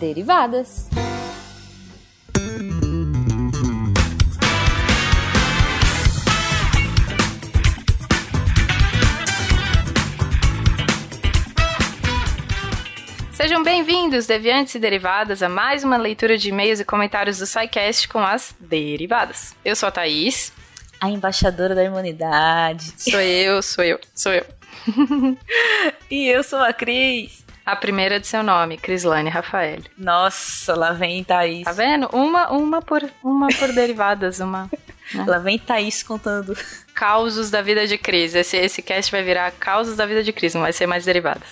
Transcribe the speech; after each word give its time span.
Derivadas. 0.00 0.88
Sejam 13.34 13.62
bem-vindos, 13.62 14.26
deviantes 14.26 14.74
e 14.74 14.78
derivadas, 14.78 15.42
a 15.42 15.50
mais 15.50 15.84
uma 15.84 15.98
leitura 15.98 16.38
de 16.38 16.48
e-mails 16.48 16.80
e 16.80 16.84
comentários 16.84 17.36
do 17.36 17.46
SciCast 17.46 18.08
com 18.08 18.20
as 18.20 18.54
derivadas. 18.58 19.54
Eu 19.62 19.76
sou 19.76 19.90
a 19.90 19.92
Thaís. 19.92 20.50
A 20.98 21.10
embaixadora 21.10 21.74
da 21.74 21.84
imunidade. 21.84 22.94
Sou 22.96 23.20
eu, 23.20 23.60
sou 23.60 23.84
eu, 23.84 24.00
sou 24.14 24.32
eu. 24.32 24.46
e 26.10 26.26
eu 26.26 26.42
sou 26.42 26.58
a 26.58 26.72
Cris. 26.72 27.49
A 27.64 27.76
primeira 27.76 28.18
de 28.18 28.26
seu 28.26 28.42
nome, 28.42 28.76
Crislane 28.76 29.30
Rafael. 29.30 29.80
Nossa, 29.96 30.74
lá 30.74 30.92
vem 30.92 31.22
Thaís. 31.22 31.64
Tá 31.64 31.72
vendo? 31.72 32.08
Uma, 32.12 32.50
uma 32.50 32.82
por, 32.82 33.08
uma 33.22 33.48
por 33.48 33.72
derivadas, 33.72 34.40
uma. 34.40 34.68
Né? 35.14 35.24
Lá 35.26 35.38
vem 35.38 35.58
Thaís 35.58 36.02
contando. 36.02 36.56
Causos 36.94 37.50
da 37.50 37.62
vida 37.62 37.86
de 37.86 37.98
Cris. 37.98 38.34
Esse, 38.34 38.56
esse 38.56 38.82
cast 38.82 39.10
vai 39.10 39.22
virar 39.22 39.50
Causos 39.52 39.96
da 39.96 40.06
vida 40.06 40.22
de 40.22 40.32
Cris, 40.32 40.54
não 40.54 40.62
vai 40.62 40.72
ser 40.72 40.86
mais 40.86 41.04
derivadas. 41.04 41.48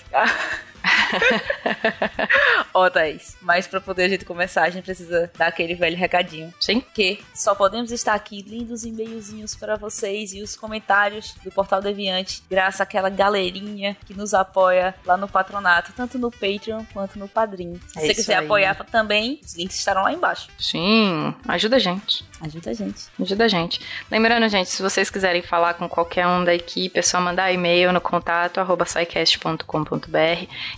Ó, 2.74 2.84
oh, 2.84 2.90
Thaís, 2.90 3.36
mas 3.40 3.66
pra 3.66 3.80
poder 3.80 4.04
a 4.04 4.08
gente 4.08 4.24
começar, 4.24 4.64
a 4.64 4.70
gente 4.70 4.84
precisa 4.84 5.30
dar 5.36 5.48
aquele 5.48 5.74
velho 5.74 5.96
recadinho. 5.96 6.52
Sim. 6.60 6.82
Que 6.94 7.20
só 7.34 7.54
podemos 7.54 7.90
estar 7.92 8.14
aqui 8.14 8.44
lendo 8.48 8.72
os 8.72 8.84
e-mailzinhos 8.84 9.54
para 9.54 9.76
vocês 9.76 10.32
e 10.32 10.42
os 10.42 10.56
comentários 10.56 11.34
do 11.42 11.50
Portal 11.50 11.80
Deviante, 11.80 12.42
graças 12.50 12.80
àquela 12.80 13.08
galerinha 13.08 13.96
que 14.06 14.14
nos 14.14 14.34
apoia 14.34 14.94
lá 15.04 15.16
no 15.16 15.28
patronato, 15.28 15.92
tanto 15.96 16.18
no 16.18 16.30
Patreon 16.30 16.84
quanto 16.92 17.18
no 17.18 17.28
Padrim. 17.28 17.80
Se 17.86 17.98
é 17.98 18.02
você 18.02 18.14
quiser 18.14 18.38
aí. 18.38 18.44
apoiar 18.44 18.74
também, 18.74 19.40
os 19.44 19.54
links 19.54 19.78
estarão 19.78 20.02
lá 20.02 20.12
embaixo. 20.12 20.48
Sim, 20.58 21.34
ajuda 21.46 21.76
a 21.76 21.80
gente. 21.80 22.24
Ajuda 22.40 22.70
a 22.70 22.74
gente. 22.74 23.04
Ajuda 23.20 23.44
a 23.44 23.48
gente. 23.48 23.80
Lembrando, 24.10 24.48
gente, 24.48 24.70
se 24.70 24.82
vocês 24.82 25.10
quiserem 25.10 25.42
falar 25.42 25.74
com 25.74 25.88
qualquer 25.88 26.26
um 26.26 26.44
da 26.44 26.54
equipe, 26.54 26.98
é 26.98 27.02
só 27.02 27.20
mandar 27.20 27.52
e-mail 27.52 27.92
no 27.92 28.00
contato 28.00 28.60
arroba 28.60 28.84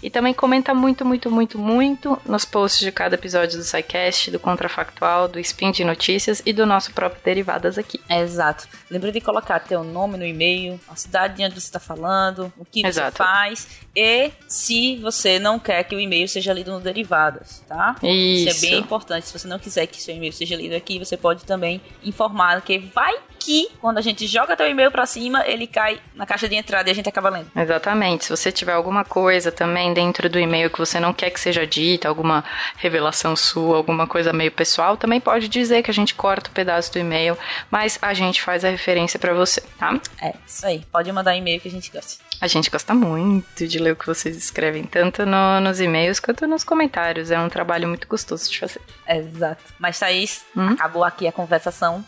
e 0.02 0.10
também 0.10 0.19
comenta 0.34 0.74
muito, 0.74 1.04
muito, 1.04 1.30
muito, 1.30 1.58
muito 1.58 2.20
nos 2.26 2.44
posts 2.44 2.80
de 2.80 2.92
cada 2.92 3.14
episódio 3.14 3.58
do 3.58 3.64
SciCast, 3.64 4.30
do 4.30 4.38
Contrafactual, 4.38 5.28
do 5.28 5.38
Spin 5.40 5.72
de 5.72 5.84
Notícias 5.84 6.42
e 6.44 6.52
do 6.52 6.66
nosso 6.66 6.92
próprio 6.92 7.22
Derivadas 7.24 7.78
aqui. 7.78 8.00
É, 8.08 8.20
exato. 8.20 8.68
Lembra 8.90 9.10
de 9.10 9.20
colocar 9.20 9.60
teu 9.60 9.82
nome 9.82 10.16
no 10.16 10.24
e-mail, 10.24 10.80
a 10.88 10.96
cidade 10.96 11.36
de 11.36 11.44
onde 11.44 11.54
você 11.54 11.66
está 11.66 11.80
falando, 11.80 12.52
o 12.58 12.64
que 12.64 12.86
exato. 12.86 13.12
você 13.12 13.16
faz 13.16 13.68
e 13.94 14.30
se 14.46 14.96
você 14.98 15.38
não 15.38 15.58
quer 15.58 15.84
que 15.84 15.94
o 15.94 16.00
e-mail 16.00 16.28
seja 16.28 16.52
lido 16.52 16.72
no 16.72 16.80
Derivadas, 16.80 17.62
tá? 17.66 17.96
Isso. 18.02 18.48
Isso 18.48 18.66
é 18.66 18.68
bem 18.68 18.80
importante. 18.80 19.26
Se 19.26 19.38
você 19.38 19.48
não 19.48 19.58
quiser 19.58 19.86
que 19.86 20.02
seu 20.02 20.14
e-mail 20.14 20.32
seja 20.32 20.56
lido 20.56 20.74
aqui, 20.74 20.98
você 20.98 21.16
pode 21.16 21.44
também 21.44 21.80
informar 22.02 22.60
que 22.62 22.78
vai 22.78 23.16
que 23.40 23.68
quando 23.80 23.98
a 23.98 24.02
gente 24.02 24.26
joga 24.26 24.56
teu 24.56 24.68
e-mail 24.68 24.90
para 24.90 25.06
cima, 25.06 25.44
ele 25.46 25.66
cai 25.66 25.98
na 26.14 26.26
caixa 26.26 26.48
de 26.48 26.54
entrada 26.54 26.88
e 26.88 26.92
a 26.92 26.94
gente 26.94 27.08
acaba 27.08 27.30
lendo. 27.30 27.50
Exatamente. 27.56 28.26
Se 28.26 28.30
você 28.30 28.52
tiver 28.52 28.72
alguma 28.72 29.04
coisa 29.04 29.50
também 29.50 29.94
dentro 29.94 30.28
do 30.28 30.38
e-mail 30.38 30.70
que 30.70 30.78
você 30.78 31.00
não 31.00 31.12
quer 31.12 31.30
que 31.30 31.40
seja 31.40 31.66
dita, 31.66 32.08
alguma 32.08 32.44
revelação 32.76 33.34
sua, 33.34 33.76
alguma 33.76 34.06
coisa 34.06 34.32
meio 34.32 34.52
pessoal, 34.52 34.96
também 34.96 35.20
pode 35.20 35.48
dizer 35.48 35.82
que 35.82 35.90
a 35.90 35.94
gente 35.94 36.14
corta 36.14 36.48
o 36.48 36.52
um 36.52 36.54
pedaço 36.54 36.92
do 36.92 36.98
e-mail, 36.98 37.36
mas 37.70 37.98
a 38.02 38.12
gente 38.12 38.42
faz 38.42 38.64
a 38.64 38.68
referência 38.68 39.18
para 39.18 39.32
você, 39.32 39.62
tá? 39.78 39.98
É, 40.20 40.34
isso 40.46 40.66
aí. 40.66 40.84
Pode 40.92 41.10
mandar 41.10 41.34
e-mail 41.34 41.60
que 41.60 41.68
a 41.68 41.70
gente 41.70 41.90
gosta. 41.90 42.29
A 42.40 42.46
gente 42.46 42.70
gosta 42.70 42.94
muito 42.94 43.68
de 43.68 43.78
ler 43.78 43.92
o 43.92 43.96
que 43.96 44.06
vocês 44.06 44.34
escrevem, 44.34 44.84
tanto 44.84 45.26
no, 45.26 45.60
nos 45.60 45.78
e-mails 45.78 46.18
quanto 46.18 46.46
nos 46.46 46.64
comentários. 46.64 47.30
É 47.30 47.38
um 47.38 47.50
trabalho 47.50 47.86
muito 47.86 48.08
gostoso 48.08 48.50
de 48.50 48.58
fazer. 48.58 48.80
Exato. 49.06 49.62
Mas, 49.78 49.98
Thaís, 49.98 50.42
hum? 50.56 50.68
acabou 50.68 51.04
aqui 51.04 51.28
a 51.28 51.32
conversação. 51.32 52.02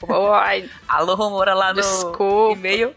Oi. 0.00 0.70
Alô, 0.86 1.16
Romora 1.16 1.52
lá 1.52 1.74
no 1.74 2.52
e-mail. 2.52 2.94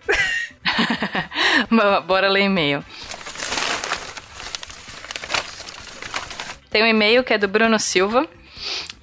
Bora 2.05 2.29
ler 2.29 2.43
e-mail. 2.43 2.85
Tem 6.69 6.83
um 6.83 6.87
e-mail 6.87 7.23
que 7.23 7.33
é 7.33 7.37
do 7.39 7.47
Bruno 7.47 7.79
Silva. 7.79 8.27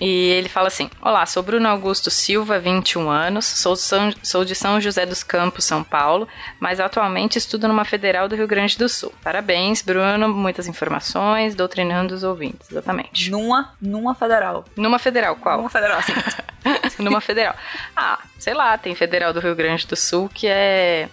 E 0.00 0.30
ele 0.30 0.48
fala 0.48 0.68
assim: 0.68 0.90
Olá, 1.00 1.24
sou 1.26 1.42
Bruno 1.42 1.68
Augusto 1.68 2.10
Silva, 2.10 2.58
21 2.58 3.08
anos, 3.08 3.44
sou, 3.44 3.76
São, 3.76 4.12
sou 4.22 4.44
de 4.44 4.54
São 4.54 4.80
José 4.80 5.06
dos 5.06 5.22
Campos, 5.22 5.64
São 5.64 5.82
Paulo, 5.82 6.26
mas 6.58 6.80
atualmente 6.80 7.38
estudo 7.38 7.68
numa 7.68 7.84
federal 7.84 8.28
do 8.28 8.36
Rio 8.36 8.46
Grande 8.46 8.78
do 8.78 8.88
Sul. 8.88 9.12
Parabéns, 9.22 9.82
Bruno, 9.82 10.28
muitas 10.28 10.66
informações, 10.66 11.54
doutrinando 11.54 12.14
os 12.14 12.22
ouvintes, 12.22 12.70
exatamente. 12.70 13.30
Numa, 13.30 13.74
numa 13.80 14.14
federal. 14.14 14.64
Numa 14.76 14.98
federal, 14.98 15.36
qual? 15.36 15.58
Numa 15.58 15.70
federal, 15.70 16.02
sim. 16.02 16.12
numa 17.02 17.20
federal. 17.20 17.54
Ah, 17.96 18.18
sei 18.38 18.54
lá, 18.54 18.76
tem 18.78 18.94
federal 18.94 19.32
do 19.32 19.40
Rio 19.40 19.54
Grande 19.54 19.86
do 19.86 19.96
Sul 19.96 20.28
que 20.32 20.46
é 20.46 21.08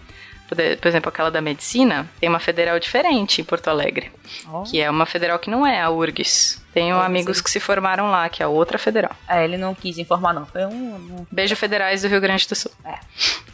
por 0.55 0.87
exemplo, 0.87 1.09
aquela 1.09 1.29
da 1.29 1.41
medicina, 1.41 2.09
tem 2.19 2.29
uma 2.29 2.39
federal 2.39 2.79
diferente 2.79 3.41
em 3.41 3.43
Porto 3.43 3.67
Alegre, 3.69 4.11
oh. 4.51 4.63
que 4.63 4.79
é 4.79 4.89
uma 4.89 5.05
federal 5.05 5.39
que 5.39 5.49
não 5.49 5.65
é 5.65 5.81
a 5.81 5.89
URGS. 5.89 6.61
Tenho 6.73 6.99
amigos 6.99 7.41
que 7.41 7.49
se 7.49 7.59
formaram 7.59 8.11
lá, 8.11 8.29
que 8.29 8.43
é 8.43 8.47
outra 8.47 8.77
federal. 8.77 9.15
É, 9.27 9.43
ele 9.43 9.57
não 9.57 9.73
quis 9.73 9.97
informar, 9.97 10.33
não. 10.33 10.45
Foi 10.45 10.65
um. 10.65 10.95
um... 10.95 11.27
Beijo 11.31 11.55
federais 11.55 12.03
do 12.03 12.07
Rio 12.07 12.21
Grande 12.21 12.47
do 12.47 12.55
Sul. 12.55 12.71
É. 12.85 12.99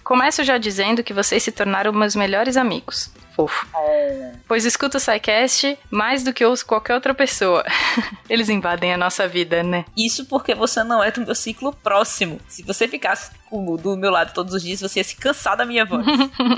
Começo 0.03 0.43
já 0.43 0.57
dizendo 0.57 1.03
que 1.03 1.13
vocês 1.13 1.41
se 1.41 1.51
tornaram 1.51 1.93
meus 1.93 2.15
melhores 2.15 2.57
amigos 2.57 3.11
fofo. 3.35 3.67
É. 3.75 4.31
Pois 4.47 4.65
escuta 4.65 4.97
o 4.97 4.99
SciCast 4.99 5.77
mais 5.91 6.23
do 6.23 6.33
que 6.33 6.45
ouço 6.45 6.65
qualquer 6.65 6.95
outra 6.95 7.13
pessoa. 7.13 7.63
Eles 8.29 8.47
invadem 8.47 8.93
a 8.93 8.97
nossa 8.97 9.27
vida, 9.27 9.61
né? 9.61 9.85
Isso 9.95 10.25
porque 10.25 10.55
você 10.55 10.83
não 10.83 11.03
é 11.03 11.11
do 11.11 11.21
meu 11.21 11.35
ciclo 11.35 11.73
próximo. 11.83 12.39
Se 12.47 12.63
você 12.63 12.87
ficasse 12.87 13.31
do 13.77 13.95
meu 13.95 14.11
lado 14.11 14.33
todos 14.33 14.53
os 14.53 14.61
dias, 14.61 14.81
você 14.81 14.99
ia 14.99 15.03
se 15.03 15.15
cansar 15.15 15.55
da 15.55 15.65
minha 15.65 15.85
voz. 15.85 16.05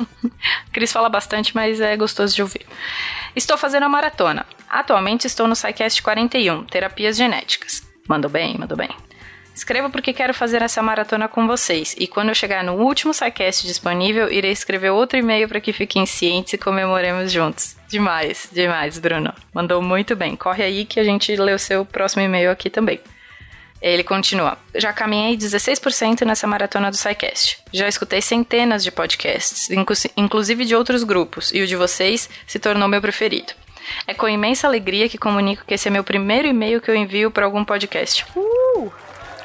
Cris 0.72 0.92
fala 0.92 1.10
bastante, 1.10 1.56
mas 1.56 1.82
é 1.82 1.96
gostoso 1.98 2.36
de 2.36 2.42
ouvir. 2.42 2.66
Estou 3.36 3.58
fazendo 3.58 3.84
a 3.84 3.90
maratona. 3.90 4.46
Atualmente 4.70 5.28
estou 5.28 5.48
no 5.48 5.56
SciCast 5.56 6.02
41, 6.02 6.66
Terapias 6.66 7.18
Genéticas. 7.18 7.84
Mandou 8.08 8.30
bem, 8.30 8.58
mandou 8.58 8.78
bem. 8.78 8.90
Escrevo 9.58 9.90
porque 9.90 10.14
quero 10.14 10.36
fazer 10.36 10.62
essa 10.62 10.84
maratona 10.84 11.28
com 11.28 11.48
vocês. 11.48 11.96
E 11.98 12.06
quando 12.06 12.30
eu 12.30 12.36
chegar 12.36 12.64
no 12.64 12.74
último 12.74 13.12
SciCast 13.12 13.66
disponível, 13.66 14.32
irei 14.32 14.52
escrever 14.52 14.92
outro 14.92 15.18
e-mail 15.18 15.48
para 15.48 15.60
que 15.60 15.74
fiquem 15.74 16.06
cientes 16.06 16.54
e 16.54 16.60
comemoremos 16.60 17.32
juntos. 17.32 17.76
Demais, 17.90 18.48
demais, 18.52 19.00
Bruno. 19.00 19.34
Mandou 19.52 19.82
muito 19.82 20.16
bem. 20.16 20.36
Corre 20.36 20.64
aí 20.64 20.86
que 20.86 21.00
a 21.00 21.04
gente 21.04 21.36
lê 21.36 21.56
o 21.56 21.60
seu 21.60 21.84
próximo 21.84 22.22
e-mail 22.22 22.52
aqui 22.52 22.70
também. 22.70 23.00
Ele 23.82 24.04
continua. 24.04 24.58
Já 24.76 24.92
caminhei 24.92 25.38
16% 25.38 26.26
nessa 26.26 26.48
maratona 26.48 26.90
do 26.90 26.98
SciCast. 26.98 27.60
Já 27.72 27.88
escutei 27.88 28.22
centenas 28.22 28.84
de 28.84 28.92
podcasts, 28.92 29.70
inclusive 30.16 30.66
de 30.66 30.76
outros 30.76 31.04
grupos, 31.04 31.52
e 31.54 31.62
o 31.62 31.68
de 31.68 31.76
vocês 31.76 32.30
se 32.48 32.60
tornou 32.60 32.88
meu 32.88 33.02
preferido. 33.02 33.54
É 34.06 34.14
com 34.14 34.28
imensa 34.28 34.68
alegria 34.68 35.08
que 35.08 35.18
comunico 35.18 35.64
que 35.66 35.74
esse 35.74 35.88
é 35.88 35.92
meu 35.92 36.04
primeiro 36.04 36.48
e-mail 36.48 36.82
que 36.82 36.90
eu 36.90 36.96
envio 36.96 37.32
para 37.32 37.46
algum 37.46 37.64
podcast. 37.64 38.26
Uh! 38.36 38.92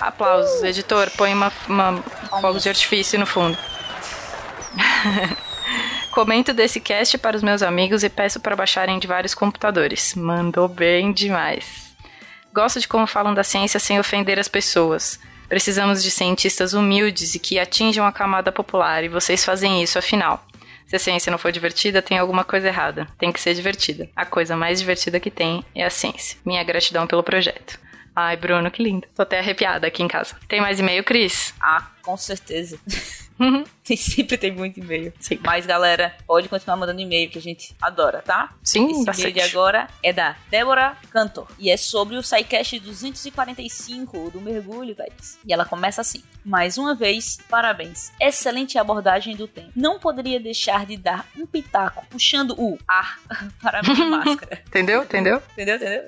Aplausos, 0.01 0.65
editor. 0.65 1.11
Põe 1.17 1.33
uma, 1.33 1.53
uma 1.69 2.03
fogo 2.41 2.59
de 2.59 2.69
artifício 2.69 3.19
no 3.19 3.27
fundo. 3.27 3.57
Comento 6.11 6.53
desse 6.53 6.81
cast 6.81 7.17
para 7.19 7.37
os 7.37 7.43
meus 7.43 7.63
amigos 7.63 8.03
e 8.03 8.09
peço 8.09 8.41
para 8.41 8.57
baixarem 8.57 8.99
de 8.99 9.07
vários 9.07 9.35
computadores. 9.35 10.15
Mandou 10.15 10.69
bem 10.69 11.13
demais. 11.13 11.92
Gosto 12.53 12.81
de 12.81 12.87
como 12.89 13.07
falam 13.07 13.33
da 13.33 13.43
ciência 13.43 13.81
sem 13.81 13.99
ofender 13.99 14.39
as 14.39 14.49
pessoas. 14.49 15.19
Precisamos 15.49 16.03
de 16.03 16.11
cientistas 16.11 16.75
humildes 16.75 17.35
e 17.35 17.39
que 17.39 17.59
atinjam 17.59 18.07
a 18.07 18.13
camada 18.13 18.53
popular, 18.53 19.05
e 19.05 19.09
vocês 19.09 19.45
fazem 19.45 19.83
isso, 19.83 19.99
afinal. 19.99 20.47
Se 20.87 20.97
a 20.97 20.99
ciência 20.99 21.31
não 21.31 21.39
for 21.39 21.51
divertida, 21.51 22.03
tem 22.03 22.19
alguma 22.19 22.45
coisa 22.45 22.69
errada. 22.69 23.07
Tem 23.19 23.33
que 23.33 23.41
ser 23.41 23.55
divertida. 23.55 24.09
A 24.15 24.27
coisa 24.27 24.57
mais 24.57 24.79
divertida 24.79 25.19
que 25.19 25.31
tem 25.31 25.65
é 25.75 25.85
a 25.85 25.91
ciência. 25.91 26.39
Minha 26.45 26.63
gratidão 26.63 27.07
pelo 27.07 27.23
projeto. 27.23 27.79
Ai, 28.15 28.37
Bruno, 28.37 28.71
que 28.71 28.83
lindo. 28.83 29.07
Tô 29.15 29.23
até 29.23 29.39
arrepiada 29.39 29.87
aqui 29.87 30.03
em 30.03 30.09
casa. 30.09 30.37
Tem 30.47 30.61
mais 30.61 30.79
e-mail, 30.79 31.03
Cris? 31.03 31.55
Ah, 31.59 31.87
com 32.03 32.17
certeza. 32.17 32.79
Tem, 33.83 33.97
sempre 33.97 34.39
tem 34.39 34.53
muito 34.53 34.79
e-mail. 34.79 35.13
Sim. 35.19 35.41
Mas, 35.43 35.67
galera, 35.67 36.15
pode 36.25 36.49
continuar 36.49 36.77
mandando 36.77 37.01
e-mail 37.01 37.29
que 37.29 37.37
a 37.39 37.43
gente 37.43 37.75
adora, 37.83 38.23
tá? 38.23 38.55
Sim, 38.63 38.89
Esse 38.93 39.05
bastante. 39.05 39.31
e-mail 39.31 39.35
de 39.35 39.51
agora 39.51 39.89
é 40.05 40.13
da 40.13 40.37
Débora 40.49 40.97
Cantor. 41.11 41.49
E 41.59 41.69
é 41.69 41.77
sobre 41.77 42.15
o 42.17 42.23
SciCast 42.23 42.79
245 42.79 44.31
do 44.31 44.41
mergulho, 44.41 44.95
Thaís. 44.95 45.37
E 45.45 45.53
ela 45.53 45.65
começa 45.65 46.01
assim. 46.01 46.23
Mais 46.45 46.79
uma 46.79 46.95
vez, 46.95 47.39
parabéns. 47.49 48.13
Excelente 48.21 48.79
abordagem 48.79 49.35
do 49.35 49.49
tempo. 49.49 49.71
Não 49.75 49.99
poderia 49.99 50.39
deixar 50.39 50.87
de 50.87 50.97
dar 50.97 51.27
um 51.37 51.45
pitaco 51.45 52.05
puxando 52.09 52.55
o 52.59 52.79
ar 52.87 53.19
para 53.61 53.81
a 53.81 53.83
minha 53.83 54.07
máscara. 54.07 54.63
Entendeu? 54.67 55.03
Entendeu? 55.03 55.43
Entendeu? 55.53 55.77
Entendeu? 55.77 56.03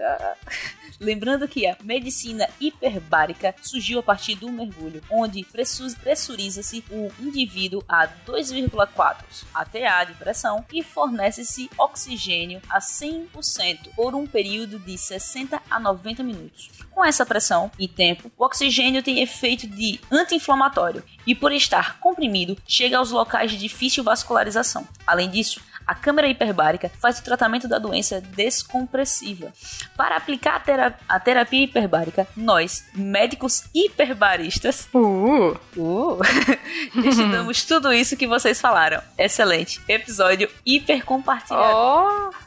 Lembrando 1.00 1.48
que 1.48 1.66
a 1.66 1.76
medicina 1.82 2.48
hiperbárica 2.60 3.54
surgiu 3.62 3.98
a 3.98 4.02
partir 4.02 4.34
do 4.34 4.50
mergulho, 4.50 5.02
onde 5.10 5.44
pressuriza-se 5.44 6.84
o 6.90 7.10
indivíduo 7.20 7.82
a 7.88 8.06
2,4 8.26 9.44
ATA 9.54 10.04
de 10.06 10.14
pressão 10.14 10.64
e 10.72 10.82
fornece-se 10.82 11.70
oxigênio 11.76 12.60
a 12.68 12.80
100% 12.80 13.90
por 13.94 14.14
um 14.14 14.26
período 14.26 14.78
de 14.78 14.96
60 14.96 15.60
a 15.70 15.80
90 15.80 16.22
minutos. 16.22 16.70
Com 16.90 17.04
essa 17.04 17.26
pressão 17.26 17.70
e 17.78 17.88
tempo, 17.88 18.30
o 18.38 18.44
oxigênio 18.44 19.02
tem 19.02 19.20
efeito 19.20 19.66
de 19.66 20.00
anti-inflamatório 20.10 21.02
e, 21.26 21.34
por 21.34 21.52
estar 21.52 21.98
comprimido, 21.98 22.56
chega 22.66 22.98
aos 22.98 23.10
locais 23.10 23.50
de 23.50 23.58
difícil 23.58 24.04
vascularização. 24.04 24.86
Além 25.06 25.28
disso, 25.28 25.60
a 25.86 25.94
câmara 25.94 26.28
hiperbárica 26.28 26.90
faz 27.00 27.18
o 27.18 27.24
tratamento 27.24 27.68
da 27.68 27.78
doença 27.78 28.20
descompressiva. 28.20 29.52
Para 29.96 30.16
aplicar 30.16 30.56
a, 30.56 30.60
tera 30.60 30.98
a 31.08 31.20
terapia 31.20 31.64
hiperbárica, 31.64 32.26
nós, 32.36 32.86
médicos 32.94 33.64
hiperbaristas, 33.74 34.88
uh. 34.94 35.56
Uh, 35.76 36.18
estudamos 37.04 37.64
tudo 37.64 37.92
isso 37.92 38.16
que 38.16 38.26
vocês 38.26 38.60
falaram. 38.60 39.02
Excelente. 39.18 39.80
Episódio 39.88 40.50
hiper 40.64 41.04
compartilhado. 41.04 41.76
Oh 41.76 42.43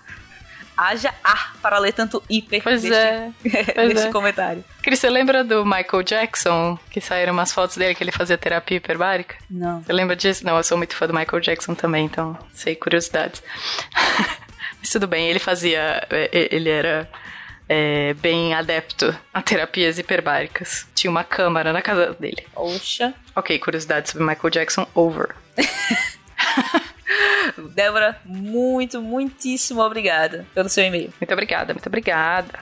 haja 0.77 1.13
ar 1.23 1.55
para 1.61 1.79
ler 1.79 1.91
tanto 1.91 2.23
hiper 2.29 2.61
pois 2.61 2.83
neste, 2.83 2.95
é. 2.95 3.31
Pois 3.73 3.89
neste 3.89 4.07
é. 4.07 4.11
comentário. 4.11 4.63
Cris, 4.81 4.99
você 4.99 5.09
lembra 5.09 5.43
do 5.43 5.65
Michael 5.65 6.03
Jackson, 6.03 6.77
que 6.91 7.01
saíram 7.01 7.33
umas 7.33 7.51
fotos 7.51 7.75
dele 7.75 7.95
que 7.95 8.03
ele 8.03 8.11
fazia 8.11 8.37
terapia 8.37 8.77
hiperbárica? 8.77 9.35
Não. 9.49 9.81
Você 9.81 9.91
lembra 9.91 10.15
disso? 10.15 10.45
Não, 10.45 10.55
eu 10.55 10.63
sou 10.63 10.77
muito 10.77 10.95
fã 10.95 11.07
do 11.07 11.13
Michael 11.13 11.41
Jackson 11.41 11.73
também, 11.73 12.05
então 12.05 12.37
sei 12.53 12.75
curiosidades. 12.75 13.41
Mas 14.79 14.89
tudo 14.91 15.07
bem, 15.07 15.27
ele 15.27 15.39
fazia. 15.39 16.05
É, 16.09 16.47
ele 16.51 16.69
era. 16.69 17.09
É, 17.69 18.13
bem 18.13 18.53
adepto 18.53 19.13
a 19.33 19.41
terapias 19.41 19.99
hiperbáricas. 19.99 20.87
Tinha 20.95 21.11
uma 21.11 21.25
câmara 21.25 21.73
na 21.73 21.81
casa 21.81 22.15
dele. 22.17 22.47
Oxa. 22.55 23.13
Ok, 23.35 23.59
curiosidade 23.59 24.09
sobre 24.09 24.25
Michael 24.25 24.49
Jackson, 24.49 24.87
over. 24.95 25.35
Débora, 27.73 28.19
muito, 28.25 29.01
muitíssimo 29.01 29.81
obrigada 29.81 30.45
pelo 30.53 30.69
seu 30.69 30.83
e-mail. 30.83 31.13
Muito 31.19 31.33
obrigada, 31.33 31.73
muito 31.73 31.87
obrigada. 31.87 32.59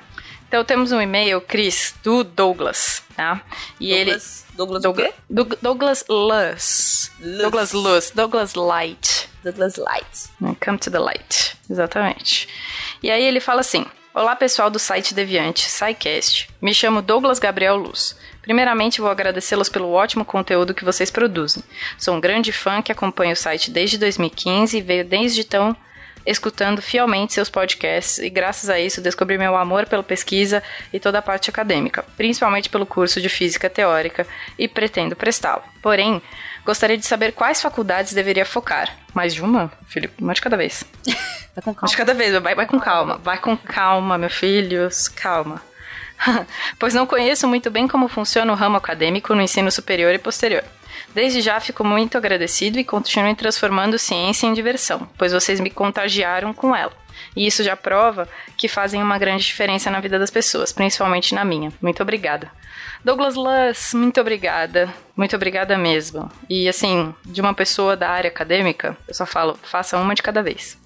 Então 0.47 0.63
temos 0.63 0.91
um 0.91 1.01
e-mail, 1.01 1.41
Cris, 1.41 1.95
do 2.03 2.23
Douglas, 2.23 3.03
tá? 3.15 3.41
E 3.79 3.89
Douglas, 3.89 4.45
ele 4.47 4.55
Douglas 4.55 4.83
Douglas, 4.83 5.13
Douglas, 5.29 5.59
Douglas 5.61 6.05
Luz. 6.07 7.11
Luz. 7.19 7.41
Douglas 7.41 7.73
Luz, 7.73 8.11
Douglas 8.11 8.53
Light. 8.53 9.29
Douglas 9.43 9.75
Light. 9.77 10.29
Come 10.63 10.77
to 10.77 10.89
the 10.89 10.99
light. 10.99 11.57
Exatamente. 11.69 12.47
E 13.03 13.11
aí 13.11 13.23
ele 13.23 13.39
fala 13.39 13.61
assim: 13.61 13.85
Olá 14.13 14.35
pessoal 14.35 14.69
do 14.69 14.79
site 14.79 15.13
Deviante, 15.13 15.69
SciCast. 15.69 16.49
Me 16.61 16.73
chamo 16.73 17.01
Douglas 17.01 17.37
Gabriel 17.37 17.75
Luz. 17.75 18.15
Primeiramente, 18.45 19.01
vou 19.01 19.09
agradecê-los 19.09 19.69
pelo 19.69 19.91
ótimo 19.91 20.23
conteúdo 20.23 20.73
que 20.73 20.85
vocês 20.85 21.09
produzem. 21.09 21.63
Sou 21.97 22.13
um 22.15 22.21
grande 22.21 22.51
fã 22.51 22.79
que 22.79 22.91
acompanha 22.91 23.33
o 23.33 23.35
site 23.35 23.71
desde 23.71 23.97
2015 23.97 24.77
e 24.77 24.81
veio 24.81 25.03
desde 25.03 25.41
então 25.41 25.75
escutando 26.25 26.81
fielmente 26.81 27.33
seus 27.33 27.49
podcasts 27.49 28.19
e 28.19 28.29
graças 28.29 28.69
a 28.69 28.79
isso 28.79 29.01
descobri 29.01 29.37
meu 29.37 29.55
amor 29.55 29.87
pela 29.87 30.03
pesquisa 30.03 30.61
e 30.93 30.99
toda 30.99 31.19
a 31.19 31.21
parte 31.21 31.49
acadêmica, 31.49 32.03
principalmente 32.17 32.69
pelo 32.69 32.85
curso 32.85 33.19
de 33.19 33.29
física 33.29 33.69
teórica 33.69 34.27
e 34.57 34.67
pretendo 34.67 35.15
prestá-lo. 35.15 35.63
Porém, 35.81 36.21
gostaria 36.63 36.97
de 36.97 37.05
saber 37.05 37.31
quais 37.31 37.61
faculdades 37.61 38.13
deveria 38.13 38.45
focar. 38.45 38.95
Mais 39.13 39.33
de 39.33 39.41
uma, 39.41 39.71
filho? 39.87 40.09
Uma 40.19 40.33
de 40.33 40.41
cada 40.41 40.57
vez. 40.57 40.83
Vai 41.55 41.63
com 41.63 41.73
calma. 41.73 41.79
Uma 41.81 41.89
de 41.89 41.97
cada 41.97 42.13
vez, 42.13 42.41
vai, 42.41 42.55
vai 42.55 42.65
com 42.65 42.79
calma. 42.79 43.17
Vai 43.17 43.37
com 43.37 43.55
calma, 43.55 44.17
meu 44.17 44.29
filho, 44.29 44.89
calma. 45.15 45.61
pois 46.79 46.93
não 46.93 47.05
conheço 47.05 47.47
muito 47.47 47.69
bem 47.69 47.87
como 47.87 48.07
funciona 48.07 48.51
o 48.51 48.55
ramo 48.55 48.77
acadêmico 48.77 49.33
no 49.33 49.41
ensino 49.41 49.71
superior 49.71 50.13
e 50.13 50.19
posterior. 50.19 50.63
Desde 51.13 51.41
já 51.41 51.59
fico 51.59 51.83
muito 51.83 52.17
agradecido 52.17 52.77
e 52.77 52.83
continuem 52.83 53.35
transformando 53.35 53.97
ciência 53.97 54.47
em 54.47 54.53
diversão, 54.53 55.07
pois 55.17 55.31
vocês 55.31 55.59
me 55.59 55.69
contagiaram 55.69 56.53
com 56.53 56.75
ela. 56.75 56.91
E 57.35 57.45
isso 57.45 57.63
já 57.63 57.75
prova 57.75 58.27
que 58.57 58.67
fazem 58.67 59.01
uma 59.01 59.17
grande 59.17 59.45
diferença 59.45 59.89
na 59.89 59.99
vida 59.99 60.19
das 60.19 60.29
pessoas, 60.29 60.71
principalmente 60.71 61.33
na 61.33 61.45
minha. 61.45 61.71
Muito 61.81 62.01
obrigada. 62.01 62.51
Douglas 63.03 63.35
Luss, 63.35 63.93
muito 63.93 64.19
obrigada. 64.19 64.91
Muito 65.15 65.35
obrigada 65.35 65.77
mesmo. 65.77 66.29
E 66.49 66.67
assim, 66.67 67.13
de 67.23 67.39
uma 67.39 67.53
pessoa 67.53 67.95
da 67.95 68.09
área 68.09 68.29
acadêmica, 68.29 68.97
eu 69.07 69.13
só 69.13 69.25
falo, 69.25 69.57
faça 69.63 69.97
uma 69.97 70.15
de 70.15 70.23
cada 70.23 70.41
vez. 70.41 70.77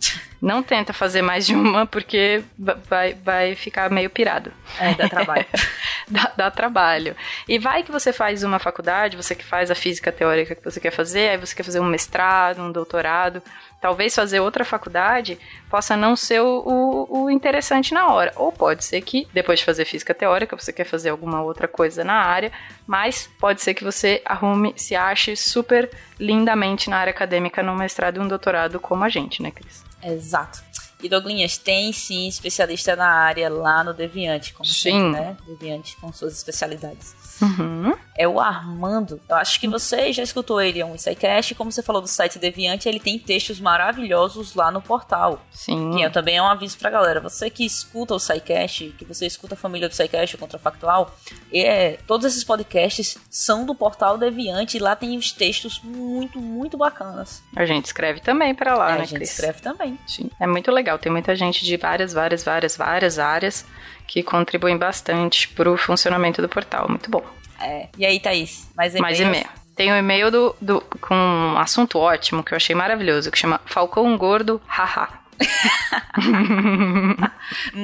Não 0.42 0.64
tenta 0.64 0.94
fazer 0.94 1.22
mais 1.22 1.46
de 1.46 1.54
uma, 1.54 1.86
porque 1.86 2.42
vai, 2.58 3.14
vai 3.14 3.56
ficar 3.56 3.90
meio 3.90 4.10
pirado. 4.10 4.54
É, 4.80 4.94
dá 4.94 5.10
trabalho. 5.10 5.46
dá, 6.08 6.32
dá, 6.36 6.52
trabalho. 6.52 7.16
E 7.48 7.60
vai 7.60 7.84
que 7.84 7.92
você 7.92 8.14
faz 8.14 8.42
uma 8.44 8.58
faculdade, 8.58 9.18
você 9.18 9.36
que 9.36 9.44
faz 9.44 9.70
a 9.70 9.76
física 9.76 10.12
teórica 10.12 10.56
que 10.56 10.64
você 10.64 10.80
quer 10.80 10.92
fazer, 10.92 11.30
aí 11.30 11.38
você 11.38 11.54
quer 11.54 11.64
fazer 11.64 11.80
um 11.80 11.86
mestrado, 11.86 12.62
um 12.62 12.72
doutorado 12.72 13.44
talvez 13.80 14.14
fazer 14.14 14.40
outra 14.40 14.66
faculdade 14.66 15.40
possa 15.70 15.96
não 15.96 16.16
ser 16.16 16.42
o, 16.42 16.64
o, 16.66 17.24
o, 17.24 17.30
interessante 17.30 17.94
na 17.94 18.12
hora. 18.12 18.32
Ou 18.36 18.52
pode 18.52 18.84
ser 18.84 19.02
que, 19.02 19.28
depois 19.34 19.60
de 19.60 19.66
fazer 19.66 19.86
física 19.86 20.14
teórica, 20.14 20.58
você 20.58 20.74
quer 20.74 20.86
fazer 20.86 21.10
alguma 21.10 21.42
outra 21.42 21.68
coisa 21.68 22.04
na 22.04 22.16
área, 22.16 22.52
mas 22.86 23.30
pode 23.40 23.62
ser 23.62 23.74
que 23.74 23.84
você 23.84 24.22
arrume, 24.26 24.74
se 24.76 24.96
ache 24.96 25.36
super 25.36 25.90
lindamente 26.20 26.90
na 26.90 26.98
área 26.98 27.12
acadêmica, 27.12 27.64
num 27.64 27.76
mestrado 27.76 28.18
e 28.18 28.20
um 28.20 28.28
doutorado 28.28 28.80
como 28.80 29.04
a 29.04 29.10
gente, 29.10 29.42
né, 29.42 29.52
Cris? 29.52 29.84
Exato. 30.04 30.64
E 31.02 31.08
Douglinhas 31.08 31.58
tem 31.58 31.94
sim 31.94 32.28
especialista 32.28 32.96
na 32.96 33.10
área 33.10 33.50
lá 33.50 33.84
no 33.84 33.94
Deviante, 33.94 34.54
como 34.54 34.66
sim. 34.68 34.92
Sempre, 34.92 35.10
né? 35.22 35.38
Deviante 35.48 35.96
com 35.98 36.12
suas 36.12 36.34
especialidades. 36.34 37.16
Uhum. 37.42 37.96
É 38.18 38.28
o 38.28 38.38
Armando. 38.40 39.22
Eu 39.30 39.36
acho 39.38 39.62
que 39.62 39.68
você 39.68 40.12
já 40.12 40.22
escutou 40.22 40.60
ele, 40.60 40.82
é 40.82 40.86
um 40.86 40.96
Insidecast. 40.96 41.56
Como 41.56 41.72
você 41.72 41.82
falou 41.82 42.02
do 42.02 42.08
site 42.08 42.38
Deviante, 42.38 42.90
ele 42.90 43.00
tem 43.00 43.18
textos 43.18 43.62
maravilhosos 43.62 44.56
lá 44.56 44.70
no 44.70 44.82
portal. 44.82 45.42
Sim. 45.52 45.92
Que 45.96 46.10
também 46.10 46.36
é 46.36 46.42
um 46.42 46.48
aviso 46.48 46.78
pra 46.78 46.90
galera. 46.90 47.22
Você 47.22 47.50
que 47.50 47.66
escuta 47.66 48.14
o 48.14 48.20
SciCast, 48.20 48.94
que 48.98 49.06
você 49.06 49.26
escuta 49.26 49.54
a 49.54 49.58
família 49.58 49.88
do 49.88 49.96
SciCast, 49.96 50.36
o 50.36 50.40
Contrafactual, 50.40 51.16
é, 51.54 51.98
todos 52.06 52.26
esses 52.26 52.44
podcasts 52.44 53.18
são 53.30 53.66
do 53.66 53.74
portal 53.74 54.18
Deviante 54.18 54.76
e 54.76 54.80
lá 54.82 54.96
tem 54.98 55.18
os 55.18 55.32
textos 55.32 55.80
muito, 55.82 56.40
muito 56.40 56.78
bacanas. 56.78 57.42
A 57.56 57.66
gente 57.66 57.86
escreve 57.86 58.20
também 58.20 58.54
para 58.54 58.76
lá, 58.76 58.92
é, 58.92 58.96
né, 58.96 59.02
A 59.02 59.06
gente 59.06 59.16
Chris? 59.16 59.32
escreve 59.32 59.62
também. 59.62 59.98
Sim. 60.06 60.30
É 60.40 60.46
muito 60.46 60.70
legal. 60.72 60.89
Tem 60.98 61.12
muita 61.12 61.36
gente 61.36 61.64
de 61.64 61.78
várias, 61.78 62.14
várias, 62.14 62.44
várias, 62.44 62.78
várias 62.78 63.20
áreas 63.20 63.66
que 64.08 64.24
contribuem 64.24 64.78
bastante 64.78 65.48
para 65.50 65.72
o 65.72 65.78
funcionamento 65.78 66.42
do 66.42 66.50
portal. 66.50 66.90
Muito 66.90 67.10
bom. 67.10 67.24
É. 67.60 67.88
E 67.98 68.06
aí, 68.06 68.20
Thaís? 68.20 68.70
Mais 68.76 68.96
e-mail? 68.96 69.02
Mais 69.02 69.20
e-mail. 69.20 69.48
Tem 69.76 69.94
um 69.94 69.96
e-mail 69.96 70.30
do, 70.30 70.56
do, 70.60 70.82
com 71.00 71.16
um 71.16 71.58
assunto 71.58 72.00
ótimo 72.00 72.44
que 72.44 72.54
eu 72.54 72.58
achei 72.58 72.76
maravilhoso, 72.76 73.32
que 73.32 73.38
chama 73.38 73.62
Falcão 73.66 74.18
Gordo, 74.18 74.62
haha. 74.68 75.20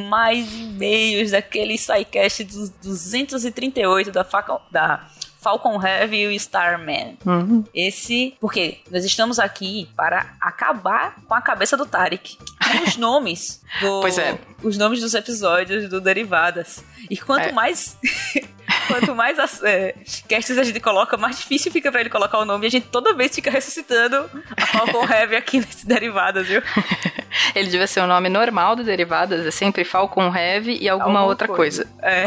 Mais 0.09 0.53
e-mails 0.53 1.31
daquele 1.31 1.77
SciCast 1.77 2.43
dos 2.43 2.69
238 2.81 4.11
da, 4.11 4.25
faca, 4.25 4.59
da 4.69 5.07
Falcon 5.45 5.79
Heavy 5.79 6.21
e 6.21 6.27
o 6.27 6.31
Starman. 6.31 7.19
Uhum. 7.23 7.63
Esse, 7.71 8.35
porque 8.41 8.79
nós 8.89 9.05
estamos 9.05 9.37
aqui 9.37 9.87
para 9.95 10.33
acabar 10.41 11.17
com 11.27 11.35
a 11.35 11.41
cabeça 11.41 11.77
do 11.77 11.85
Tarek. 11.85 12.35
Os 12.83 12.97
nomes 12.97 13.61
do, 13.79 14.01
pois 14.01 14.17
é. 14.17 14.39
os 14.63 14.75
nomes 14.75 15.01
dos 15.01 15.13
episódios 15.13 15.87
do 15.87 16.01
Derivadas. 16.01 16.83
E 17.11 17.15
quanto 17.15 17.49
é. 17.49 17.51
mais 17.51 17.95
quanto 18.89 19.13
mais 19.13 19.37
as, 19.37 19.61
é, 19.61 19.93
casts 20.27 20.57
a 20.57 20.63
gente 20.63 20.79
coloca, 20.79 21.15
mais 21.15 21.37
difícil 21.37 21.71
fica 21.71 21.91
para 21.91 22.01
ele 22.01 22.09
colocar 22.09 22.39
o 22.39 22.45
nome. 22.45 22.65
E 22.65 22.67
a 22.67 22.71
gente 22.71 22.87
toda 22.87 23.13
vez 23.13 23.35
fica 23.35 23.51
ressuscitando 23.51 24.27
a 24.57 24.65
Falcon 24.65 25.05
Heavy 25.07 25.35
aqui 25.35 25.59
nesse 25.59 25.85
Derivadas, 25.85 26.47
viu? 26.47 26.63
ele 27.53 27.69
devia 27.69 27.85
ser 27.85 27.99
o 27.99 28.07
nome 28.07 28.29
normal 28.29 28.75
do 28.75 28.83
Derivadas, 28.83 29.45
é 29.45 29.51
sempre 29.51 29.85
Falcon 29.85 30.35
Heavy 30.35 30.79
e 30.81 30.89
alguma, 30.89 31.19
alguma 31.19 31.25
outra 31.25 31.47
coisa. 31.47 31.85
coisa. 31.85 32.01
É. 32.01 32.25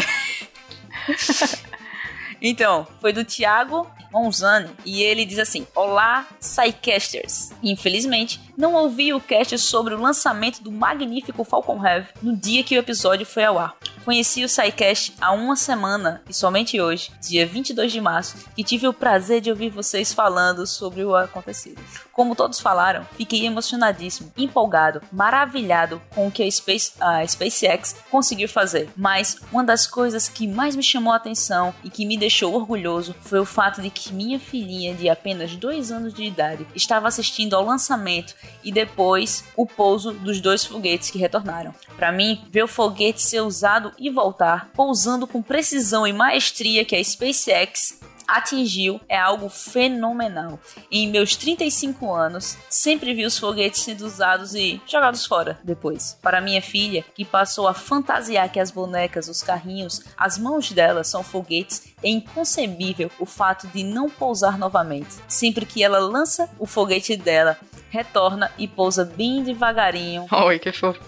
Então, 2.40 2.86
foi 3.00 3.12
do 3.12 3.24
Thiago 3.24 3.86
Monzani 4.12 4.70
e 4.84 5.02
ele 5.02 5.24
diz 5.24 5.38
assim: 5.38 5.66
Olá, 5.74 6.26
Psycasters. 6.40 7.50
Infelizmente, 7.62 8.40
não 8.56 8.74
ouvi 8.74 9.12
o 9.12 9.20
cast 9.20 9.58
sobre 9.58 9.94
o 9.94 10.00
lançamento 10.00 10.62
do 10.62 10.72
magnífico 10.72 11.44
Falcon 11.44 11.84
Heavy 11.84 12.08
no 12.22 12.36
dia 12.36 12.62
que 12.62 12.76
o 12.76 12.78
episódio 12.78 13.26
foi 13.26 13.44
ao 13.44 13.58
ar. 13.58 13.76
Conheci 14.08 14.42
o 14.42 14.48
SciCast 14.48 15.12
há 15.20 15.32
uma 15.32 15.54
semana 15.54 16.22
e 16.26 16.32
somente 16.32 16.80
hoje, 16.80 17.10
dia 17.20 17.46
22 17.46 17.92
de 17.92 18.00
março, 18.00 18.38
que 18.56 18.64
tive 18.64 18.88
o 18.88 18.92
prazer 18.94 19.42
de 19.42 19.50
ouvir 19.50 19.68
vocês 19.68 20.14
falando 20.14 20.66
sobre 20.66 21.04
o 21.04 21.14
acontecido. 21.14 21.78
Como 22.10 22.34
todos 22.34 22.58
falaram, 22.58 23.06
fiquei 23.18 23.44
emocionadíssimo, 23.44 24.32
empolgado, 24.34 25.02
maravilhado 25.12 26.00
com 26.14 26.26
o 26.26 26.30
que 26.32 26.42
a, 26.42 26.50
Space, 26.50 26.92
a 26.98 27.24
SpaceX 27.24 27.96
conseguiu 28.10 28.48
fazer. 28.48 28.88
Mas 28.96 29.36
uma 29.52 29.62
das 29.62 29.86
coisas 29.86 30.26
que 30.26 30.48
mais 30.48 30.74
me 30.74 30.82
chamou 30.82 31.12
a 31.12 31.16
atenção 31.16 31.74
e 31.84 31.90
que 31.90 32.06
me 32.06 32.16
deixou 32.16 32.54
orgulhoso 32.54 33.14
foi 33.20 33.38
o 33.38 33.44
fato 33.44 33.82
de 33.82 33.90
que 33.90 34.12
minha 34.12 34.40
filhinha, 34.40 34.94
de 34.94 35.10
apenas 35.10 35.54
dois 35.54 35.92
anos 35.92 36.14
de 36.14 36.24
idade, 36.24 36.66
estava 36.74 37.06
assistindo 37.06 37.54
ao 37.54 37.64
lançamento 37.64 38.34
e 38.64 38.72
depois 38.72 39.44
o 39.54 39.66
pouso 39.66 40.12
dos 40.12 40.40
dois 40.40 40.64
foguetes 40.64 41.10
que 41.10 41.18
retornaram. 41.18 41.74
Para 41.94 42.10
mim, 42.10 42.42
ver 42.50 42.62
o 42.62 42.68
foguete 42.68 43.20
ser 43.20 43.42
usado 43.42 43.92
e 43.98 44.10
voltar, 44.10 44.70
pousando 44.74 45.26
com 45.26 45.42
precisão 45.42 46.06
e 46.06 46.12
maestria 46.12 46.84
que 46.84 46.96
a 46.96 47.02
SpaceX 47.02 47.98
atingiu 48.28 49.00
é 49.08 49.18
algo 49.18 49.48
fenomenal. 49.48 50.60
Em 50.92 51.10
meus 51.10 51.34
35 51.34 52.14
anos, 52.14 52.58
sempre 52.68 53.14
vi 53.14 53.24
os 53.24 53.38
foguetes 53.38 53.80
sendo 53.80 54.04
usados 54.04 54.54
e 54.54 54.80
jogados 54.86 55.24
fora 55.24 55.58
depois. 55.64 56.18
Para 56.20 56.42
minha 56.42 56.60
filha, 56.60 57.04
que 57.14 57.24
passou 57.24 57.66
a 57.66 57.72
fantasiar 57.72 58.52
que 58.52 58.60
as 58.60 58.70
bonecas, 58.70 59.28
os 59.28 59.42
carrinhos, 59.42 60.02
as 60.16 60.36
mãos 60.36 60.70
dela 60.70 61.02
são 61.02 61.22
foguetes, 61.22 61.94
é 62.02 62.10
inconcebível 62.10 63.10
o 63.18 63.24
fato 63.24 63.66
de 63.68 63.82
não 63.82 64.10
pousar 64.10 64.58
novamente. 64.58 65.16
Sempre 65.26 65.64
que 65.64 65.82
ela 65.82 65.98
lança 65.98 66.50
o 66.58 66.66
foguete 66.66 67.16
dela, 67.16 67.58
retorna 67.90 68.50
e 68.58 68.66
pousa 68.68 69.04
bem 69.04 69.42
devagarinho. 69.42 70.26
Oi, 70.32 70.58
que 70.58 70.72
fofo. 70.72 71.00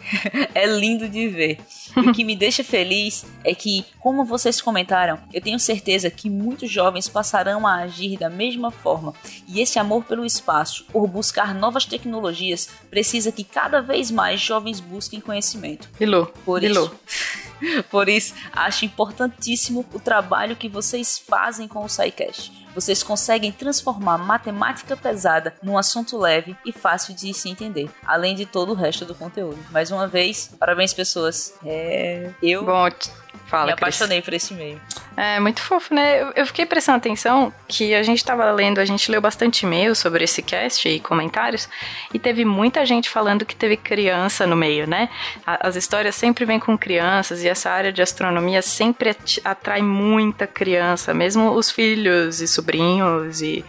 é 0.54 0.66
lindo 0.66 1.08
de 1.08 1.28
ver. 1.28 1.58
E 1.96 2.00
o 2.08 2.12
que 2.12 2.24
me 2.24 2.36
deixa 2.36 2.62
feliz 2.62 3.26
é 3.44 3.54
que, 3.54 3.84
como 3.98 4.24
vocês 4.24 4.60
comentaram, 4.60 5.18
eu 5.32 5.40
tenho 5.40 5.58
certeza 5.58 6.10
que 6.10 6.30
muitos 6.30 6.70
jovens 6.70 7.08
passarão 7.08 7.66
a 7.66 7.76
agir 7.76 8.16
da 8.18 8.30
mesma 8.30 8.70
forma. 8.70 9.12
E 9.48 9.60
esse 9.60 9.78
amor 9.78 10.04
pelo 10.04 10.24
espaço, 10.24 10.84
por 10.92 11.06
buscar 11.08 11.54
novas 11.54 11.84
tecnologias, 11.84 12.68
precisa 12.88 13.32
que 13.32 13.42
cada 13.44 13.80
vez 13.82 14.10
mais 14.10 14.40
jovens 14.40 14.80
busquem 14.80 15.20
conhecimento. 15.20 15.88
Ilô, 15.98 16.26
Por 16.44 16.62
Ilô. 16.62 16.84
isso, 16.84 17.82
por 17.90 18.08
isso, 18.08 18.34
acho 18.52 18.84
importantíssimo 18.84 19.84
o 19.92 19.98
trabalho 20.00 20.56
que 20.56 20.68
vocês 20.68 21.18
fazem 21.18 21.66
com 21.66 21.84
o 21.84 21.88
SciCast. 21.88 22.52
Vocês 22.74 23.02
conseguem 23.02 23.52
transformar 23.52 24.18
matemática 24.18 24.96
pesada 24.96 25.54
num 25.62 25.76
assunto 25.76 26.18
leve 26.18 26.56
e 26.64 26.72
fácil 26.72 27.14
de 27.14 27.32
se 27.34 27.48
entender, 27.48 27.90
além 28.06 28.34
de 28.34 28.46
todo 28.46 28.72
o 28.72 28.74
resto 28.74 29.04
do 29.04 29.14
conteúdo. 29.14 29.58
Mais 29.70 29.90
uma 29.90 30.06
vez, 30.06 30.50
parabéns, 30.58 30.92
pessoas. 30.94 31.54
É, 31.64 32.30
eu 32.42 32.64
Bom, 32.64 32.88
fala, 33.46 33.66
me 33.66 33.72
Cris. 33.72 33.82
apaixonei 33.82 34.22
por 34.22 34.32
esse 34.34 34.54
meio. 34.54 34.80
É 35.16 35.38
muito 35.40 35.60
fofo, 35.60 35.94
né? 35.94 36.22
Eu, 36.22 36.32
eu 36.36 36.46
fiquei 36.46 36.64
prestando 36.64 36.98
atenção 36.98 37.52
que 37.68 37.94
a 37.94 38.02
gente 38.02 38.24
tava 38.24 38.50
lendo, 38.52 38.78
a 38.78 38.84
gente 38.84 39.10
leu 39.10 39.20
bastante 39.20 39.64
e-mail 39.66 39.94
sobre 39.94 40.24
esse 40.24 40.40
cast 40.42 40.88
e 40.88 41.00
comentários, 41.00 41.68
e 42.14 42.18
teve 42.18 42.44
muita 42.44 42.86
gente 42.86 43.10
falando 43.10 43.44
que 43.44 43.54
teve 43.54 43.76
criança 43.76 44.46
no 44.46 44.56
meio, 44.56 44.86
né? 44.86 45.08
As 45.44 45.76
histórias 45.76 46.14
sempre 46.14 46.44
vêm 46.44 46.58
com 46.58 46.78
crianças, 46.78 47.42
e 47.42 47.48
essa 47.48 47.70
área 47.70 47.92
de 47.92 48.00
astronomia 48.00 48.62
sempre 48.62 49.16
atrai 49.44 49.82
muita 49.82 50.46
criança, 50.46 51.12
mesmo 51.12 51.50
os 51.50 51.70
filhos 51.70 52.40
e 52.40 52.48
sobrinhos 52.48 53.42
e 53.42 53.64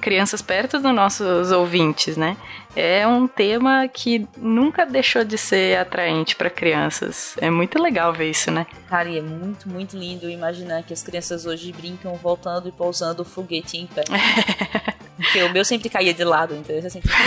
crianças 0.00 0.42
perto 0.42 0.78
dos 0.80 0.94
nossos 0.94 1.52
ouvintes, 1.52 2.16
né? 2.16 2.36
É 2.78 3.06
um 3.08 3.26
tema 3.26 3.88
que 3.88 4.28
nunca 4.36 4.84
deixou 4.84 5.24
de 5.24 5.38
ser 5.38 5.78
atraente 5.78 6.36
para 6.36 6.50
crianças. 6.50 7.34
É 7.40 7.48
muito 7.48 7.80
legal 7.82 8.12
ver 8.12 8.30
isso, 8.30 8.50
né? 8.50 8.66
Cara, 8.88 9.08
e 9.08 9.18
é 9.18 9.22
muito, 9.22 9.66
muito 9.66 9.96
lindo 9.96 10.28
imaginar 10.28 10.82
que 10.82 10.92
as 10.92 11.02
crianças 11.02 11.46
hoje 11.46 11.72
brincam 11.72 12.14
voltando 12.16 12.68
e 12.68 12.72
pousando 12.72 13.22
o 13.22 13.24
foguete 13.24 13.78
em 13.78 13.86
pé. 13.86 14.04
Porque 15.16 15.42
o 15.42 15.50
meu 15.50 15.64
sempre 15.64 15.88
caía 15.88 16.12
de 16.12 16.22
lado, 16.22 16.54
então 16.54 16.76
eu 16.76 16.90
sempre 16.90 17.10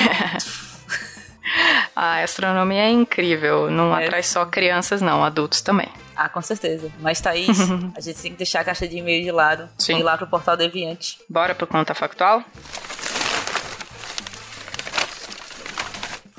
A 1.95 2.21
astronomia 2.21 2.83
é 2.83 2.89
incrível, 2.91 3.69
não 3.71 3.97
É. 3.97 4.05
atrai 4.05 4.21
só 4.23 4.45
crianças, 4.45 5.01
não, 5.01 5.23
adultos 5.23 5.61
também. 5.61 5.89
Ah, 6.15 6.29
com 6.29 6.41
certeza. 6.41 6.91
Mas, 6.99 7.19
Thaís, 7.19 7.57
a 7.97 7.99
gente 7.99 8.21
tem 8.21 8.31
que 8.31 8.37
deixar 8.37 8.59
a 8.61 8.63
caixa 8.63 8.87
de 8.87 8.97
e-mail 8.97 9.23
de 9.23 9.31
lado 9.31 9.67
Sim. 9.77 9.95
e 9.95 9.99
ir 9.99 10.03
lá 10.03 10.15
pro 10.17 10.27
Portal 10.27 10.55
Deviante. 10.55 11.17
Bora 11.27 11.55
pro 11.55 11.65
conta 11.65 11.95
factual? 11.95 12.43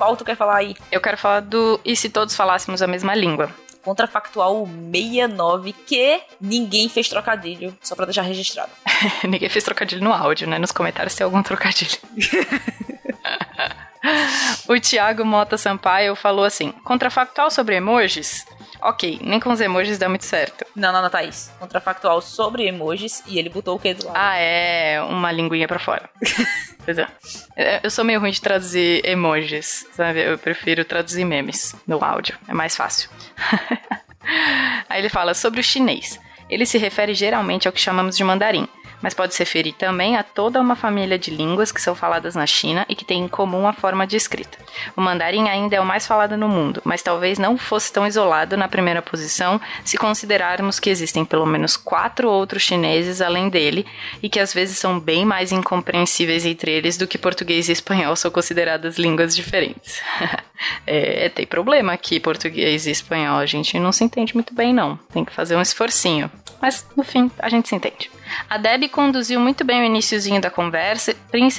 Qual 0.00 0.16
tu 0.16 0.24
quer 0.24 0.34
falar 0.34 0.56
aí? 0.56 0.74
Eu 0.90 0.98
quero 0.98 1.18
falar 1.18 1.40
do 1.40 1.78
e 1.84 1.94
se 1.94 2.08
todos 2.08 2.34
falássemos 2.34 2.80
a 2.80 2.86
mesma 2.86 3.14
língua. 3.14 3.50
Contrafactual 3.82 4.66
69, 4.66 5.74
que 5.74 6.22
ninguém 6.40 6.88
fez 6.88 7.06
trocadilho, 7.06 7.76
só 7.82 7.94
pra 7.94 8.06
deixar 8.06 8.22
registrado. 8.22 8.70
Ninguém 9.28 9.50
fez 9.50 9.62
trocadilho 9.62 10.02
no 10.02 10.10
áudio, 10.10 10.48
né? 10.48 10.58
Nos 10.58 10.72
comentários 10.72 11.14
tem 11.14 11.22
algum 11.22 11.42
trocadilho. 11.42 11.98
o 14.66 14.80
Thiago 14.80 15.22
Mota 15.22 15.58
Sampaio 15.58 16.16
falou 16.16 16.46
assim: 16.46 16.72
contrafactual 16.82 17.50
sobre 17.50 17.76
emojis? 17.76 18.46
Ok, 18.80 19.20
nem 19.22 19.38
com 19.38 19.50
os 19.50 19.60
emojis 19.60 19.98
dá 19.98 20.08
muito 20.08 20.24
certo. 20.24 20.64
Não, 20.74 20.94
não, 20.94 21.02
não, 21.02 21.10
Thaís. 21.10 21.52
Contrafactual 21.58 22.22
sobre 22.22 22.66
emojis 22.66 23.22
e 23.26 23.38
ele 23.38 23.50
botou 23.50 23.76
o 23.76 23.78
que 23.78 23.92
do 23.92 24.06
lado? 24.06 24.16
Ah, 24.16 24.38
é 24.38 25.02
uma 25.02 25.30
linguinha 25.30 25.68
pra 25.68 25.78
fora. 25.78 26.08
pois 26.84 26.98
é. 26.98 27.06
É, 27.56 27.80
Eu 27.82 27.90
sou 27.90 28.04
meio 28.04 28.20
ruim 28.20 28.30
de 28.30 28.40
traduzir 28.40 29.04
emojis, 29.04 29.86
sabe? 29.92 30.20
Eu 30.20 30.38
prefiro 30.38 30.84
traduzir 30.84 31.24
memes 31.24 31.74
no 31.86 32.02
áudio, 32.04 32.36
é 32.48 32.54
mais 32.54 32.76
fácil. 32.76 33.10
Aí 34.88 35.00
ele 35.00 35.08
fala 35.08 35.34
sobre 35.34 35.60
o 35.60 35.64
chinês. 35.64 36.18
Ele 36.50 36.66
se 36.66 36.76
refere 36.76 37.14
geralmente 37.14 37.68
ao 37.68 37.72
que 37.72 37.80
chamamos 37.80 38.16
de 38.16 38.24
mandarim, 38.24 38.66
mas 39.02 39.14
pode 39.14 39.34
se 39.34 39.40
referir 39.40 39.72
também 39.72 40.16
a 40.16 40.22
toda 40.22 40.60
uma 40.60 40.76
família 40.76 41.18
de 41.18 41.30
línguas 41.30 41.72
que 41.72 41.80
são 41.80 41.94
faladas 41.94 42.34
na 42.34 42.46
China 42.46 42.84
e 42.88 42.94
que 42.94 43.04
têm 43.04 43.24
em 43.24 43.28
comum 43.28 43.66
a 43.66 43.72
forma 43.72 44.06
de 44.06 44.16
escrita. 44.16 44.58
O 44.96 45.00
mandarim 45.00 45.48
ainda 45.48 45.76
é 45.76 45.80
o 45.80 45.86
mais 45.86 46.06
falado 46.06 46.36
no 46.36 46.48
mundo, 46.48 46.82
mas 46.84 47.02
talvez 47.02 47.38
não 47.38 47.56
fosse 47.56 47.92
tão 47.92 48.06
isolado 48.06 48.56
na 48.56 48.68
primeira 48.68 49.00
posição 49.00 49.60
se 49.84 49.96
considerarmos 49.96 50.78
que 50.78 50.90
existem 50.90 51.24
pelo 51.24 51.46
menos 51.46 51.76
quatro 51.76 52.28
outros 52.28 52.62
chineses 52.62 53.20
além 53.20 53.48
dele 53.48 53.86
e 54.22 54.28
que 54.28 54.40
às 54.40 54.52
vezes 54.52 54.78
são 54.78 54.98
bem 54.98 55.24
mais 55.24 55.52
incompreensíveis 55.52 56.44
entre 56.44 56.70
eles 56.70 56.96
do 56.96 57.06
que 57.06 57.16
português 57.16 57.68
e 57.68 57.72
espanhol 57.72 58.16
são 58.16 58.30
consideradas 58.30 58.98
línguas 58.98 59.34
diferentes. 59.34 60.00
é, 60.86 61.28
tem 61.28 61.46
problema 61.46 61.96
que 61.96 62.20
português 62.20 62.86
e 62.86 62.90
espanhol 62.90 63.38
a 63.38 63.46
gente 63.46 63.78
não 63.78 63.92
se 63.92 64.04
entende 64.04 64.34
muito 64.34 64.54
bem, 64.54 64.72
não. 64.72 64.96
Tem 65.12 65.24
que 65.24 65.32
fazer 65.32 65.56
um 65.56 65.62
esforcinho. 65.62 66.30
Mas, 66.60 66.86
no 66.96 67.02
fim, 67.02 67.30
a 67.38 67.48
gente 67.48 67.68
se 67.68 67.74
entende. 67.74 68.10
A 68.48 68.58
Deb 68.58 68.88
conduziu 68.90 69.40
muito 69.40 69.64
bem 69.64 69.80
o 69.80 69.84
iniciozinho 69.84 70.40
da 70.40 70.50
conversa, 70.50 71.14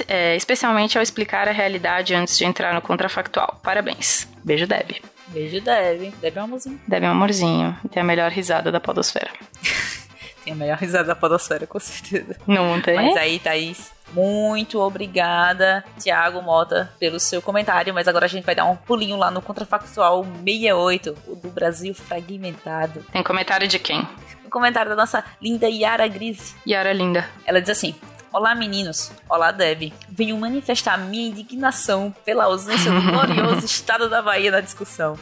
é, 0.08 0.36
especialmente 0.36 0.96
ao 0.96 1.02
explicar 1.02 1.48
a 1.48 1.52
realidade 1.52 2.14
antes 2.14 2.38
de 2.38 2.44
entrar 2.44 2.72
no 2.72 2.80
contrafactual. 2.80 3.60
Parabéns. 3.62 4.28
Beijo, 4.44 4.66
Deb. 4.66 5.02
Beijo, 5.28 5.60
Deb. 5.60 6.12
Deb 6.20 6.36
é 6.36 6.40
um 6.40 6.44
amorzinho. 6.44 6.80
Deb 6.86 7.04
é 7.04 7.08
um 7.08 7.12
amorzinho 7.12 7.76
e 7.84 7.88
tem 7.88 8.02
a 8.02 8.06
melhor 8.06 8.30
risada 8.30 8.70
da 8.70 8.80
podosfera. 8.80 9.30
Tem 10.44 10.52
a 10.52 10.56
melhor 10.56 10.76
risada 10.78 11.04
da 11.04 11.14
podosfera, 11.14 11.66
com 11.66 11.78
certeza. 11.78 12.36
Não 12.46 12.80
tem? 12.80 12.96
Mas 12.96 13.16
aí, 13.16 13.38
Thaís, 13.38 13.92
muito 14.12 14.80
obrigada, 14.80 15.84
Thiago 15.98 16.42
Mota, 16.42 16.92
pelo 16.98 17.18
seu 17.20 17.40
comentário. 17.40 17.94
Mas 17.94 18.08
agora 18.08 18.26
a 18.26 18.28
gente 18.28 18.44
vai 18.44 18.54
dar 18.54 18.64
um 18.64 18.76
pulinho 18.76 19.16
lá 19.16 19.30
no 19.30 19.40
Contrafactual 19.40 20.24
68, 20.44 21.16
o 21.28 21.36
do 21.36 21.48
Brasil 21.48 21.94
Fragmentado. 21.94 23.04
Tem 23.12 23.22
comentário 23.22 23.68
de 23.68 23.78
quem? 23.78 24.06
O 24.44 24.50
comentário 24.50 24.90
da 24.90 24.96
nossa 24.96 25.24
linda 25.40 25.68
Yara 25.68 26.06
Grise. 26.08 26.54
Yara 26.66 26.92
Linda. 26.92 27.26
Ela 27.46 27.60
diz 27.60 27.70
assim: 27.70 27.94
Olá 28.32 28.54
meninos, 28.54 29.12
olá 29.28 29.50
Deb. 29.52 29.92
Venho 30.08 30.38
manifestar 30.38 30.96
minha 30.98 31.28
indignação 31.28 32.14
pela 32.24 32.44
ausência 32.44 32.90
do 32.90 33.02
glorioso 33.02 33.64
estado 33.66 34.08
da 34.08 34.22
Bahia 34.22 34.50
na 34.50 34.60
discussão. 34.60 35.18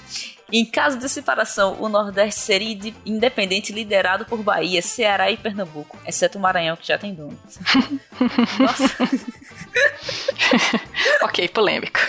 Em 0.52 0.64
caso 0.64 0.98
de 0.98 1.08
separação, 1.08 1.76
o 1.80 1.88
Nordeste 1.88 2.40
seria 2.40 2.72
inde- 2.72 2.94
independente 3.06 3.72
liderado 3.72 4.24
por 4.24 4.42
Bahia, 4.42 4.82
Ceará 4.82 5.30
e 5.30 5.36
Pernambuco, 5.36 5.96
exceto 6.06 6.38
o 6.38 6.40
Maranhão, 6.40 6.76
que 6.76 6.86
já 6.86 6.98
tem 6.98 7.14
dono. 7.14 7.38
Nossa, 8.58 8.84
ok, 11.22 11.48
polêmico. 11.48 12.00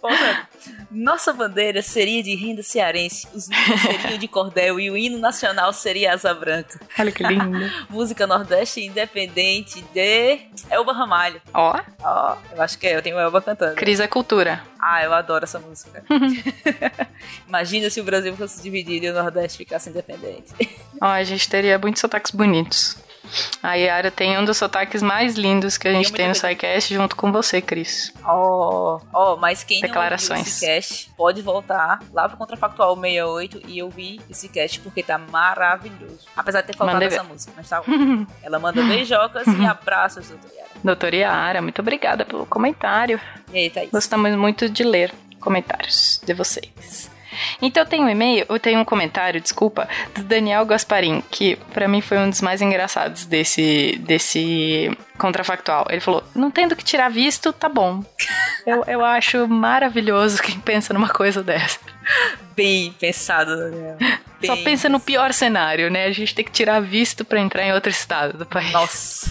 Porra. 0.00 0.48
Nossa 0.90 1.32
bandeira 1.32 1.82
seria 1.82 2.22
de 2.22 2.34
renda 2.34 2.62
cearense, 2.62 3.26
os 3.34 3.48
hinos 3.48 3.80
seriam 3.80 4.18
de 4.18 4.28
cordel 4.28 4.78
e 4.78 4.90
o 4.90 4.96
hino 4.96 5.18
nacional 5.18 5.72
seria 5.72 6.14
asa 6.14 6.32
branca. 6.32 6.78
Olha 6.98 7.10
que 7.10 7.22
lindo. 7.22 7.58
Música 7.90 8.26
Nordeste 8.26 8.80
independente 8.80 9.82
de 9.92 10.38
Elba 10.70 10.92
Ramalho. 10.92 11.40
Ó, 11.52 11.80
Ó, 12.02 12.36
eu 12.54 12.62
acho 12.62 12.78
que 12.78 12.86
é, 12.86 12.96
eu 12.96 13.02
tenho 13.02 13.18
Elba 13.18 13.42
cantando. 13.42 13.74
Cris 13.74 13.98
é 14.00 14.06
cultura. 14.06 14.62
Ah, 14.78 15.02
eu 15.02 15.12
adoro 15.12 15.44
essa 15.44 15.58
música. 15.58 16.04
Imagina 17.48 17.88
se 17.90 18.00
o 18.00 18.04
Brasil 18.04 18.36
fosse 18.36 18.62
dividido 18.62 19.06
e 19.06 19.10
o 19.10 19.14
Nordeste 19.14 19.58
ficasse 19.58 19.88
independente. 19.90 20.52
Ó, 21.00 21.06
a 21.06 21.24
gente 21.24 21.48
teria 21.48 21.78
muitos 21.78 22.00
sotaques 22.00 22.30
bonitos. 22.30 22.96
A 23.62 23.74
Yara 23.74 24.10
tem 24.10 24.38
um 24.38 24.44
dos 24.44 24.56
sotaques 24.56 25.02
mais 25.02 25.34
lindos 25.34 25.76
que 25.78 25.88
a 25.88 25.92
gente 25.92 26.10
muita 26.10 26.16
tem 26.16 26.28
no. 26.28 26.34
SciCast 26.34 26.94
junto 26.94 27.16
com 27.16 27.32
você, 27.32 27.60
Cris. 27.60 28.12
Ó, 28.24 29.00
ó, 29.12 29.36
mas 29.36 29.64
quem 29.64 29.80
não 29.80 29.88
Declarações. 29.88 30.46
esse 30.46 30.66
cast, 30.66 31.10
pode 31.16 31.42
voltar 31.42 32.00
lá 32.12 32.28
pro 32.28 32.36
Contrafactual 32.36 32.94
68 32.94 33.62
e 33.66 33.82
ouvir 33.82 34.20
esse 34.30 34.48
cast, 34.48 34.80
porque 34.80 35.02
tá 35.02 35.18
maravilhoso. 35.18 36.20
Apesar 36.36 36.60
de 36.60 36.68
ter 36.68 36.76
faltado 36.76 37.00
Mandei 37.00 37.08
essa 37.08 37.24
música, 37.24 37.52
mas 37.56 37.68
tá. 37.68 37.82
Ela 38.42 38.58
manda 38.58 38.82
beijocas 38.82 39.46
e 39.46 39.64
abraços, 39.66 40.28
doutor 40.28 40.50
Yara. 40.54 40.70
Doutora 40.82 41.16
Yara, 41.16 41.62
muito 41.62 41.80
obrigada 41.80 42.24
pelo 42.24 42.46
comentário. 42.46 43.20
E 43.52 43.58
aí, 43.58 43.70
Thaís? 43.70 43.90
Gostamos 43.90 44.34
muito 44.36 44.68
de 44.68 44.84
ler 44.84 45.12
comentários 45.40 46.20
de 46.24 46.34
vocês. 46.34 47.13
Então 47.60 47.82
eu 47.82 47.88
tenho 47.88 48.04
um 48.04 48.08
e-mail, 48.08 48.46
eu 48.48 48.58
tenho 48.58 48.80
um 48.80 48.84
comentário, 48.84 49.40
desculpa, 49.40 49.88
do 50.14 50.22
Daniel 50.24 50.64
Gasparim, 50.66 51.22
que 51.30 51.56
pra 51.72 51.88
mim 51.88 52.00
foi 52.00 52.18
um 52.18 52.30
dos 52.30 52.40
mais 52.40 52.60
engraçados 52.62 53.24
desse, 53.26 53.96
desse 54.00 54.90
contrafactual. 55.18 55.86
Ele 55.90 56.00
falou: 56.00 56.22
não 56.34 56.50
tendo 56.50 56.74
que 56.76 56.84
tirar 56.84 57.08
visto, 57.10 57.52
tá 57.52 57.68
bom. 57.68 58.04
Eu, 58.66 58.82
eu 58.86 59.04
acho 59.04 59.46
maravilhoso 59.46 60.42
quem 60.42 60.58
pensa 60.58 60.94
numa 60.94 61.10
coisa 61.10 61.42
dessa. 61.42 61.78
Bem 62.56 62.92
pensado, 62.98 63.54
Daniel. 63.54 63.98
Bem 63.98 64.16
Só 64.46 64.56
pensa 64.56 64.88
no 64.88 64.98
pior 64.98 65.34
cenário, 65.34 65.90
né? 65.90 66.06
A 66.06 66.12
gente 66.12 66.34
tem 66.34 66.42
que 66.42 66.50
tirar 66.50 66.80
visto 66.80 67.26
pra 67.26 67.38
entrar 67.40 67.62
em 67.62 67.74
outro 67.74 67.90
estado 67.90 68.38
do 68.38 68.46
país. 68.46 68.72
Nossa. 68.72 69.30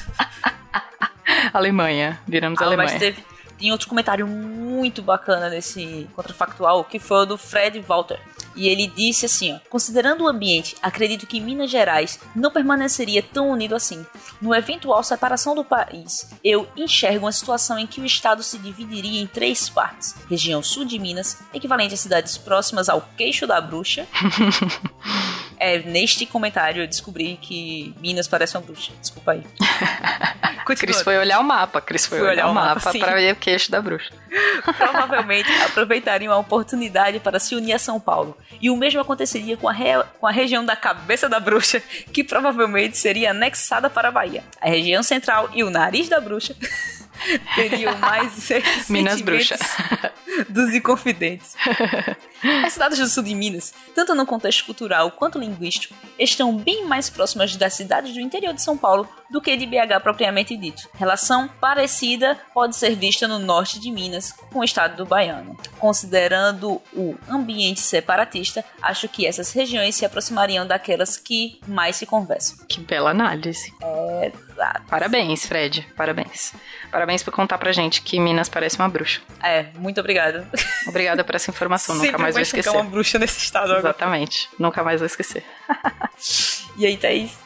Alemanha. 1.52 2.20
Viramos 2.28 2.62
Ah, 2.62 2.66
Alemanha. 2.66 2.90
mas 2.92 3.00
teve, 3.00 3.24
tem 3.64 3.72
outro 3.72 3.88
comentário 3.88 4.28
muito 4.28 5.02
bacana 5.02 5.48
nesse 5.48 6.06
contrafactual, 6.14 6.84
que 6.84 7.00
foi 7.00 7.20
o 7.20 7.26
do 7.26 7.38
Fred 7.38 7.80
Walter. 7.80 8.20
E 8.58 8.68
ele 8.68 8.88
disse 8.88 9.26
assim, 9.26 9.54
ó, 9.54 9.60
considerando 9.70 10.26
o 10.26 10.28
ambiente, 10.28 10.76
acredito 10.82 11.26
que 11.26 11.40
Minas 11.40 11.72
Gerais 11.72 12.20
não 12.36 12.52
permaneceria 12.52 13.24
tão 13.24 13.50
unido 13.50 13.74
assim. 13.74 14.06
No 14.42 14.54
eventual 14.54 15.02
separação 15.02 15.56
do 15.56 15.64
país, 15.64 16.30
eu 16.44 16.68
enxergo 16.76 17.26
uma 17.26 17.32
situação 17.32 17.80
em 17.80 17.88
que 17.88 18.02
o 18.02 18.06
estado 18.06 18.44
se 18.44 18.58
dividiria 18.58 19.22
em 19.22 19.28
três 19.28 19.70
partes. 19.70 20.14
Região 20.30 20.62
sul 20.62 20.84
de 20.84 21.00
Minas, 21.00 21.38
equivalente 21.54 21.94
a 21.94 21.98
cidades 21.98 22.38
próximas 22.38 22.90
ao 22.90 23.08
queixo 23.16 23.48
da 23.48 23.62
bruxa. 23.62 24.06
é, 25.64 25.80
neste 25.80 26.26
comentário 26.26 26.84
eu 26.84 26.88
descobri 26.88 27.38
que 27.42 27.94
Minas 28.00 28.28
parece 28.28 28.58
uma 28.58 28.64
bruxa. 28.64 28.92
Desculpa 29.00 29.32
aí. 29.34 29.44
Cris 30.78 31.02
foi 31.02 31.18
olhar 31.18 31.40
o 31.40 31.44
mapa. 31.44 31.82
Cris 31.82 32.06
foi 32.06 32.20
Fui 32.20 32.28
olhar, 32.28 32.46
olhar 32.46 32.52
o 32.52 32.54
mapa, 32.54 32.76
mapa 32.86 32.98
pra 33.00 33.16
ver 33.16 33.34
o 33.34 33.36
queixo 33.36 33.70
da 33.70 33.82
bruxa. 33.82 34.12
provavelmente 34.78 35.52
aproveitariam 35.66 36.32
a 36.34 36.38
oportunidade 36.38 37.20
para 37.20 37.38
se 37.40 37.54
unir 37.56 37.74
a 37.74 37.80
São 37.80 38.00
Paulo. 38.00 38.38
E 38.62 38.70
o 38.70 38.78
mesmo 38.78 39.02
aconteceria 39.02 39.58
com 39.58 39.68
a, 39.68 39.74
re- 39.74 40.04
com 40.20 40.26
a 40.26 40.32
região 40.32 40.64
da 40.64 40.76
Cabeça 40.76 41.28
da 41.28 41.40
Bruxa, 41.40 41.82
que 42.14 42.24
provavelmente 42.24 42.98
seria 42.98 43.32
anexada 43.32 43.90
para 43.90 44.08
a 44.08 44.12
Bahia. 44.12 44.44
A 44.62 44.70
região 44.70 45.04
central 45.04 45.50
e 45.54 45.64
o 45.66 45.70
nariz 45.70 46.08
da 46.08 46.20
bruxa 46.22 46.56
teriam 47.56 47.98
mais 47.98 48.50
Minas 48.90 49.20
sentimentos 49.20 49.22
bruxa. 49.22 49.58
dos 50.50 50.74
inconfidentes. 50.74 51.56
As 52.66 52.74
cidades 52.74 53.00
do 53.00 53.08
sul 53.08 53.24
de 53.24 53.34
Minas, 53.34 53.74
tanto 53.96 54.14
no 54.14 54.26
contexto 54.26 54.66
cultural 54.66 55.12
quanto 55.12 55.40
linguístico, 55.40 55.96
estão 56.20 56.56
bem 56.58 56.86
mais 56.86 57.10
próximas 57.10 57.56
das 57.56 57.74
cidades 57.74 58.14
do 58.14 58.20
interior 58.20 58.54
de 58.54 58.62
São 58.62 58.78
Paulo 58.78 59.08
do 59.32 59.42
que 59.42 59.56
de 59.56 59.66
BH 59.66 60.02
propriamente 60.04 60.56
dito. 60.58 60.88
Relação 60.94 61.48
parecida 61.60 62.38
pode 62.54 62.76
ser 62.76 62.96
vista 62.96 63.28
no 63.28 63.40
norte 63.40 63.80
de 63.80 63.90
Minas 63.90 64.32
com 64.52 64.60
o 64.60 64.64
estado 64.64 64.98
do 64.98 65.06
Baiano. 65.06 65.58
Considerando 65.80 66.82
o 66.94 67.16
ambiente 67.30 67.80
separatista, 67.80 68.64
acho 68.82 69.08
que 69.08 69.26
essas 69.26 69.52
regiões 69.52 69.96
se 69.96 70.06
aproximariam 70.06 70.68
daquelas 70.68 71.18
que 71.18 71.60
mais 71.68 71.96
se 71.96 72.06
conversam. 72.06 72.58
Que 72.68 72.82
bela 72.82 73.12
análise. 73.12 73.74
Parabéns, 74.90 75.46
Fred. 75.46 75.88
Parabéns. 75.96 76.54
Parabéns 76.92 77.24
por 77.24 77.32
contar 77.34 77.58
pra 77.58 77.72
gente 77.72 78.02
que 78.02 78.20
Minas 78.20 78.50
parece 78.50 78.78
uma 78.78 78.88
bruxa. 78.90 79.22
É, 79.42 79.68
muito 79.76 80.00
obrigado. 80.00 80.46
Obrigada 80.88 81.24
por 81.24 81.36
essa 81.36 81.50
informação. 81.52 81.96
Nunca 81.96 82.18
mais 82.18 82.36
vou 82.36 82.42
esquecer. 82.42 82.70
uma 82.70 82.84
bruxa 82.84 83.18
nesse 83.20 83.40
estado 83.40 83.66
agora. 83.72 83.80
Exatamente. 83.80 84.50
Nunca 84.60 84.84
mais 84.84 85.00
vou 85.00 85.08
esquecer. 85.08 85.44
E 86.76 86.88
aí, 86.88 86.98
Thaís? 86.98 87.38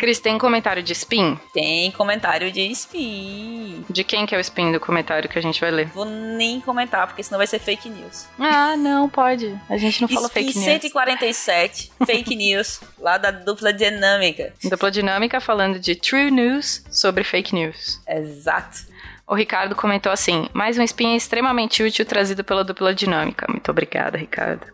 Cris, 0.00 0.18
tem 0.18 0.38
comentário 0.38 0.82
de 0.82 0.94
spin? 0.94 1.38
Tem 1.52 1.90
comentário 1.90 2.50
de 2.50 2.62
spin. 2.70 3.84
De 3.90 4.02
quem 4.02 4.24
que 4.24 4.34
é 4.34 4.38
o 4.38 4.40
spin 4.40 4.72
do 4.72 4.80
comentário 4.80 5.28
que 5.28 5.38
a 5.38 5.42
gente 5.42 5.60
vai 5.60 5.70
ler? 5.70 5.88
Vou 5.88 6.06
nem 6.06 6.58
comentar, 6.58 7.06
porque 7.06 7.22
senão 7.22 7.36
vai 7.36 7.46
ser 7.46 7.58
fake 7.58 7.90
news. 7.90 8.26
Ah, 8.38 8.78
não, 8.78 9.10
pode. 9.10 9.54
A 9.68 9.76
gente 9.76 10.00
não 10.00 10.08
fala 10.08 10.28
Spin 10.28 10.46
fake 10.46 10.58
news. 10.58 10.64
147, 10.64 11.92
fake 12.06 12.34
news, 12.34 12.80
lá 12.98 13.18
da 13.18 13.30
dupla 13.30 13.74
dinâmica. 13.74 14.54
Dupla 14.64 14.90
dinâmica 14.90 15.38
falando 15.38 15.78
de 15.78 15.94
true 15.94 16.30
news 16.30 16.82
sobre 16.90 17.22
fake 17.22 17.54
news. 17.54 18.00
Exato. 18.08 18.88
O 19.26 19.34
Ricardo 19.34 19.76
comentou 19.76 20.10
assim: 20.10 20.48
mais 20.54 20.78
um 20.78 20.82
spin 20.82 21.14
extremamente 21.14 21.82
útil 21.82 22.06
trazido 22.06 22.42
pela 22.42 22.64
dupla 22.64 22.94
dinâmica. 22.94 23.44
Muito 23.50 23.70
obrigada, 23.70 24.16
Ricardo. 24.16 24.66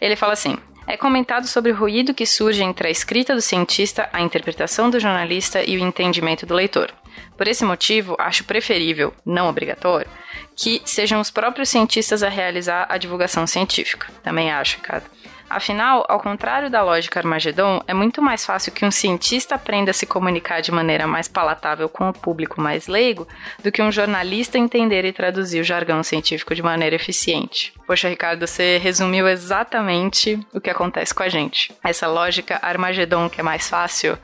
Ele 0.00 0.16
fala 0.16 0.32
assim: 0.32 0.56
é 0.86 0.96
comentado 0.96 1.46
sobre 1.46 1.72
o 1.72 1.76
ruído 1.76 2.14
que 2.14 2.26
surge 2.26 2.62
entre 2.62 2.88
a 2.88 2.90
escrita 2.90 3.34
do 3.34 3.40
cientista, 3.40 4.08
a 4.12 4.20
interpretação 4.20 4.90
do 4.90 5.00
jornalista 5.00 5.62
e 5.62 5.76
o 5.76 5.80
entendimento 5.80 6.46
do 6.46 6.54
leitor. 6.54 6.92
Por 7.36 7.48
esse 7.48 7.64
motivo, 7.64 8.16
acho 8.18 8.44
preferível, 8.44 9.12
não 9.24 9.48
obrigatório, 9.48 10.10
que 10.56 10.82
sejam 10.84 11.20
os 11.20 11.30
próprios 11.30 11.68
cientistas 11.68 12.22
a 12.22 12.28
realizar 12.28 12.86
a 12.88 12.98
divulgação 12.98 13.46
científica. 13.46 14.08
Também 14.22 14.50
acho, 14.50 14.76
Ricardo. 14.76 15.06
Afinal, 15.52 16.06
ao 16.08 16.18
contrário 16.18 16.70
da 16.70 16.82
lógica 16.82 17.20
Armagedon, 17.20 17.82
é 17.86 17.92
muito 17.92 18.22
mais 18.22 18.46
fácil 18.46 18.72
que 18.72 18.86
um 18.86 18.90
cientista 18.90 19.54
aprenda 19.54 19.90
a 19.90 19.94
se 19.94 20.06
comunicar 20.06 20.62
de 20.62 20.72
maneira 20.72 21.06
mais 21.06 21.28
palatável 21.28 21.90
com 21.90 22.08
o 22.08 22.12
público 22.12 22.58
mais 22.58 22.86
leigo 22.86 23.28
do 23.62 23.70
que 23.70 23.82
um 23.82 23.92
jornalista 23.92 24.56
entender 24.56 25.04
e 25.04 25.12
traduzir 25.12 25.60
o 25.60 25.64
jargão 25.64 26.02
científico 26.02 26.54
de 26.54 26.62
maneira 26.62 26.96
eficiente. 26.96 27.74
Poxa, 27.86 28.08
Ricardo, 28.08 28.46
você 28.46 28.78
resumiu 28.78 29.28
exatamente 29.28 30.40
o 30.54 30.60
que 30.60 30.70
acontece 30.70 31.14
com 31.14 31.22
a 31.22 31.28
gente. 31.28 31.70
Essa 31.84 32.06
lógica 32.06 32.58
Armagedon 32.62 33.28
que 33.28 33.40
é 33.40 33.44
mais 33.44 33.68
fácil 33.68 34.16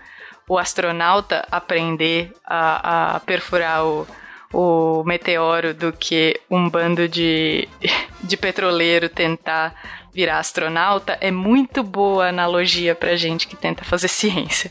o 0.49 0.57
astronauta 0.57 1.47
aprender 1.51 2.33
a, 2.43 3.17
a 3.17 3.21
perfurar 3.21 3.85
o, 3.85 4.07
o 4.53 5.05
meteoro 5.05 5.75
do 5.75 5.93
que 5.93 6.41
um 6.51 6.71
bando 6.71 7.07
de, 7.07 7.69
de 8.25 8.37
petroleiro 8.37 9.11
tentar 9.11 9.75
virar 10.13 10.39
astronauta 10.39 11.17
é 11.21 11.31
muito 11.31 11.83
boa 11.83 12.29
analogia 12.29 12.95
pra 12.95 13.17
gente 13.17 13.47
que 13.47 13.57
tenta 13.57 13.85
fazer 13.85 14.09
ciência. 14.09 14.71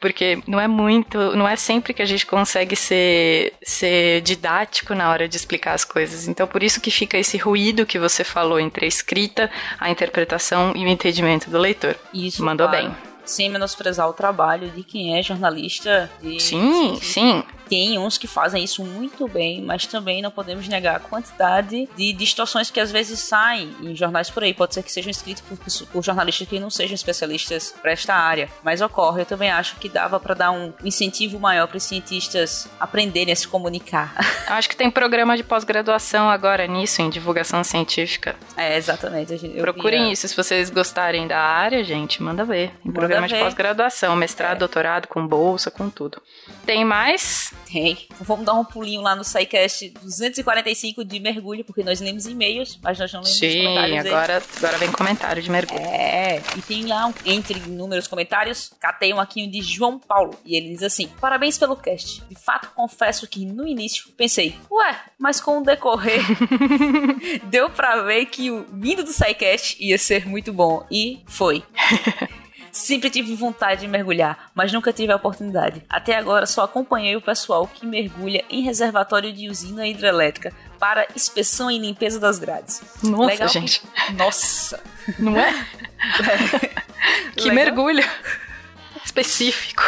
Porque 0.00 0.42
não 0.46 0.60
é 0.60 0.68
muito, 0.68 1.18
não 1.36 1.48
é 1.48 1.56
sempre 1.56 1.94
que 1.94 2.02
a 2.02 2.06
gente 2.06 2.26
consegue 2.26 2.76
ser, 2.76 3.54
ser 3.62 4.20
didático 4.20 4.94
na 4.94 5.10
hora 5.10 5.28
de 5.28 5.36
explicar 5.36 5.74
as 5.74 5.84
coisas. 5.84 6.28
Então 6.28 6.46
por 6.46 6.62
isso 6.62 6.80
que 6.80 6.90
fica 6.90 7.16
esse 7.16 7.38
ruído 7.38 7.86
que 7.86 7.98
você 7.98 8.24
falou 8.24 8.60
entre 8.60 8.84
a 8.84 8.88
escrita, 8.88 9.50
a 9.78 9.90
interpretação 9.90 10.72
e 10.76 10.84
o 10.84 10.88
entendimento 10.88 11.50
do 11.50 11.58
leitor. 11.58 11.96
Isso. 12.12 12.44
Mandou 12.44 12.68
claro. 12.68 12.88
bem. 12.88 12.96
Sem 13.24 13.48
menosprezar 13.48 14.08
o 14.08 14.12
trabalho 14.12 14.68
de 14.70 14.82
quem 14.82 15.18
é 15.18 15.22
jornalista. 15.22 16.10
De... 16.20 16.40
Sim, 16.40 16.98
sim. 17.00 17.44
Tem 17.72 17.98
uns 17.98 18.18
que 18.18 18.26
fazem 18.26 18.62
isso 18.62 18.84
muito 18.84 19.26
bem, 19.26 19.62
mas 19.62 19.86
também 19.86 20.20
não 20.20 20.30
podemos 20.30 20.68
negar 20.68 20.96
a 20.96 21.00
quantidade 21.00 21.88
de 21.96 22.12
distorções 22.12 22.70
que 22.70 22.78
às 22.78 22.92
vezes 22.92 23.18
saem 23.20 23.74
em 23.80 23.96
jornais 23.96 24.28
por 24.28 24.42
aí. 24.44 24.52
Pode 24.52 24.74
ser 24.74 24.82
que 24.82 24.92
sejam 24.92 25.10
escritos 25.10 25.42
por, 25.42 25.86
por 25.86 26.02
jornalistas 26.04 26.46
que 26.46 26.60
não 26.60 26.68
sejam 26.68 26.94
especialistas 26.94 27.74
para 27.80 27.92
esta 27.92 28.14
área, 28.14 28.50
mas 28.62 28.82
ocorre. 28.82 29.22
Eu 29.22 29.26
também 29.26 29.50
acho 29.50 29.76
que 29.76 29.88
dava 29.88 30.20
para 30.20 30.34
dar 30.34 30.50
um 30.50 30.70
incentivo 30.84 31.40
maior 31.40 31.66
para 31.66 31.78
os 31.78 31.84
cientistas 31.84 32.68
aprenderem 32.78 33.32
a 33.32 33.36
se 33.36 33.48
comunicar. 33.48 34.14
Eu 34.46 34.54
acho 34.54 34.68
que 34.68 34.76
tem 34.76 34.90
programa 34.90 35.34
de 35.34 35.42
pós-graduação 35.42 36.28
agora 36.28 36.66
nisso, 36.66 37.00
em 37.00 37.08
divulgação 37.08 37.64
científica. 37.64 38.36
é, 38.54 38.76
exatamente. 38.76 39.32
eu 39.42 39.62
Procurem 39.62 40.02
via- 40.04 40.12
isso. 40.12 40.28
Se 40.28 40.36
vocês 40.36 40.68
gostarem 40.68 41.26
da 41.26 41.38
área, 41.38 41.82
gente, 41.82 42.22
manda 42.22 42.44
ver. 42.44 42.70
Manda 42.84 42.98
programa 42.98 43.26
de 43.26 43.34
ver. 43.34 43.40
pós-graduação, 43.40 44.14
mestrado, 44.14 44.56
É. 44.56 44.58
doutorado, 44.58 45.08
com 45.08 45.26
bolsa, 45.26 45.70
com 45.70 45.88
tudo. 45.88 46.20
Tem 46.66 46.84
mais? 46.84 47.54
Tem. 47.72 47.96
Vamos 48.20 48.44
dar 48.44 48.52
um 48.54 48.64
pulinho 48.64 49.00
lá 49.00 49.16
no 49.16 49.24
SciCast 49.24 49.88
245 50.02 51.04
de 51.04 51.18
mergulho, 51.18 51.64
porque 51.64 51.82
nós 51.82 52.00
lemos 52.00 52.26
e-mails, 52.26 52.78
mas 52.82 52.98
nós 52.98 53.10
não 53.12 53.20
lemos 53.20 53.32
os 53.32 53.38
Sim, 53.38 53.58
comentários 53.64 54.02
deles. 54.02 54.12
agora, 54.12 54.42
agora 54.58 54.78
vem 54.78 54.92
comentário 54.92 55.42
de 55.42 55.50
mergulho. 55.50 55.80
É, 55.82 56.42
e 56.56 56.62
tem 56.62 56.86
lá, 56.86 57.06
um- 57.06 57.14
entre 57.24 57.58
inúmeros 57.58 58.06
comentários, 58.06 58.72
catei 58.78 59.12
um 59.14 59.18
aqui 59.20 59.46
de 59.46 59.62
João 59.62 59.98
Paulo. 59.98 60.38
E 60.44 60.54
ele 60.56 60.68
diz 60.70 60.82
assim: 60.82 61.08
Parabéns 61.20 61.56
pelo 61.56 61.76
cast. 61.76 62.22
De 62.28 62.34
fato, 62.36 62.70
confesso 62.74 63.26
que 63.26 63.46
no 63.46 63.66
início 63.66 64.10
pensei, 64.16 64.54
ué, 64.70 65.00
mas 65.18 65.40
com 65.40 65.58
o 65.58 65.62
decorrer, 65.62 66.20
deu 67.48 67.70
pra 67.70 68.02
ver 68.02 68.26
que 68.26 68.50
o 68.50 68.66
vindo 68.72 69.02
do 69.02 69.12
SciCast 69.12 69.76
ia 69.80 69.96
ser 69.98 70.26
muito 70.26 70.52
bom. 70.52 70.84
E 70.90 71.20
foi. 71.26 71.62
Sempre 72.72 73.10
tive 73.10 73.36
vontade 73.36 73.82
de 73.82 73.86
mergulhar, 73.88 74.50
mas 74.54 74.72
nunca 74.72 74.92
tive 74.94 75.12
a 75.12 75.16
oportunidade. 75.16 75.84
Até 75.90 76.16
agora 76.16 76.46
só 76.46 76.62
acompanhei 76.64 77.14
o 77.14 77.20
pessoal 77.20 77.66
que 77.68 77.84
mergulha 77.84 78.42
em 78.48 78.62
reservatório 78.62 79.30
de 79.30 79.50
usina 79.50 79.86
hidrelétrica 79.86 80.54
para 80.78 81.06
inspeção 81.14 81.70
e 81.70 81.78
limpeza 81.78 82.18
das 82.18 82.38
grades. 82.38 82.80
Nossa, 83.02 83.26
Legal 83.26 83.48
que- 83.48 83.52
gente. 83.52 83.82
Nossa! 84.16 84.80
Não 85.18 85.38
é? 85.38 85.52
que 87.36 87.42
Legal. 87.50 87.54
mergulho 87.54 88.04
específico. 89.04 89.82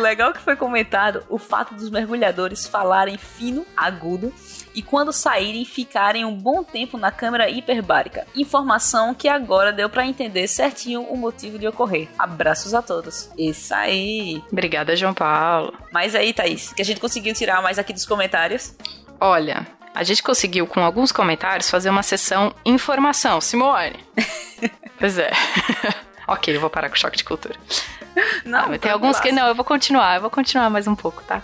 Legal 0.00 0.32
que 0.32 0.40
foi 0.40 0.54
comentado 0.54 1.24
o 1.28 1.38
fato 1.38 1.74
dos 1.74 1.90
mergulhadores 1.90 2.66
falarem 2.66 3.16
fino, 3.18 3.66
agudo 3.76 4.32
e 4.78 4.82
quando 4.82 5.12
saírem 5.12 5.64
ficarem 5.64 6.24
um 6.24 6.32
bom 6.32 6.62
tempo 6.62 6.96
na 6.96 7.10
câmera 7.10 7.50
hiperbárica. 7.50 8.24
Informação 8.36 9.12
que 9.12 9.26
agora 9.26 9.72
deu 9.72 9.90
pra 9.90 10.06
entender 10.06 10.46
certinho 10.46 11.02
o 11.02 11.16
motivo 11.16 11.58
de 11.58 11.66
ocorrer. 11.66 12.08
Abraços 12.16 12.72
a 12.74 12.80
todos. 12.80 13.28
Isso 13.36 13.74
aí. 13.74 14.40
Obrigada, 14.52 14.94
João 14.94 15.12
Paulo. 15.12 15.74
Mas 15.92 16.14
aí, 16.14 16.32
Thaís, 16.32 16.72
que 16.72 16.80
a 16.80 16.84
gente 16.84 17.00
conseguiu 17.00 17.34
tirar 17.34 17.60
mais 17.60 17.76
aqui 17.76 17.92
dos 17.92 18.06
comentários. 18.06 18.72
Olha, 19.20 19.66
a 19.92 20.04
gente 20.04 20.22
conseguiu, 20.22 20.64
com 20.64 20.78
alguns 20.78 21.10
comentários, 21.10 21.68
fazer 21.68 21.90
uma 21.90 22.04
sessão 22.04 22.54
informação. 22.64 23.40
Simone. 23.40 23.98
pois 24.96 25.18
é. 25.18 25.32
ok, 26.28 26.54
eu 26.54 26.60
vou 26.60 26.70
parar 26.70 26.88
com 26.88 26.94
o 26.94 26.98
choque 26.98 27.16
de 27.16 27.24
cultura. 27.24 27.56
Não, 28.44 28.72
Ah, 28.72 28.78
tem 28.78 28.90
alguns 28.90 29.20
que 29.20 29.30
não, 29.30 29.46
eu 29.46 29.54
vou 29.54 29.64
continuar, 29.64 30.16
eu 30.16 30.20
vou 30.20 30.30
continuar 30.30 30.68
mais 30.70 30.88
um 30.88 30.94
pouco, 30.94 31.22
tá? 31.22 31.40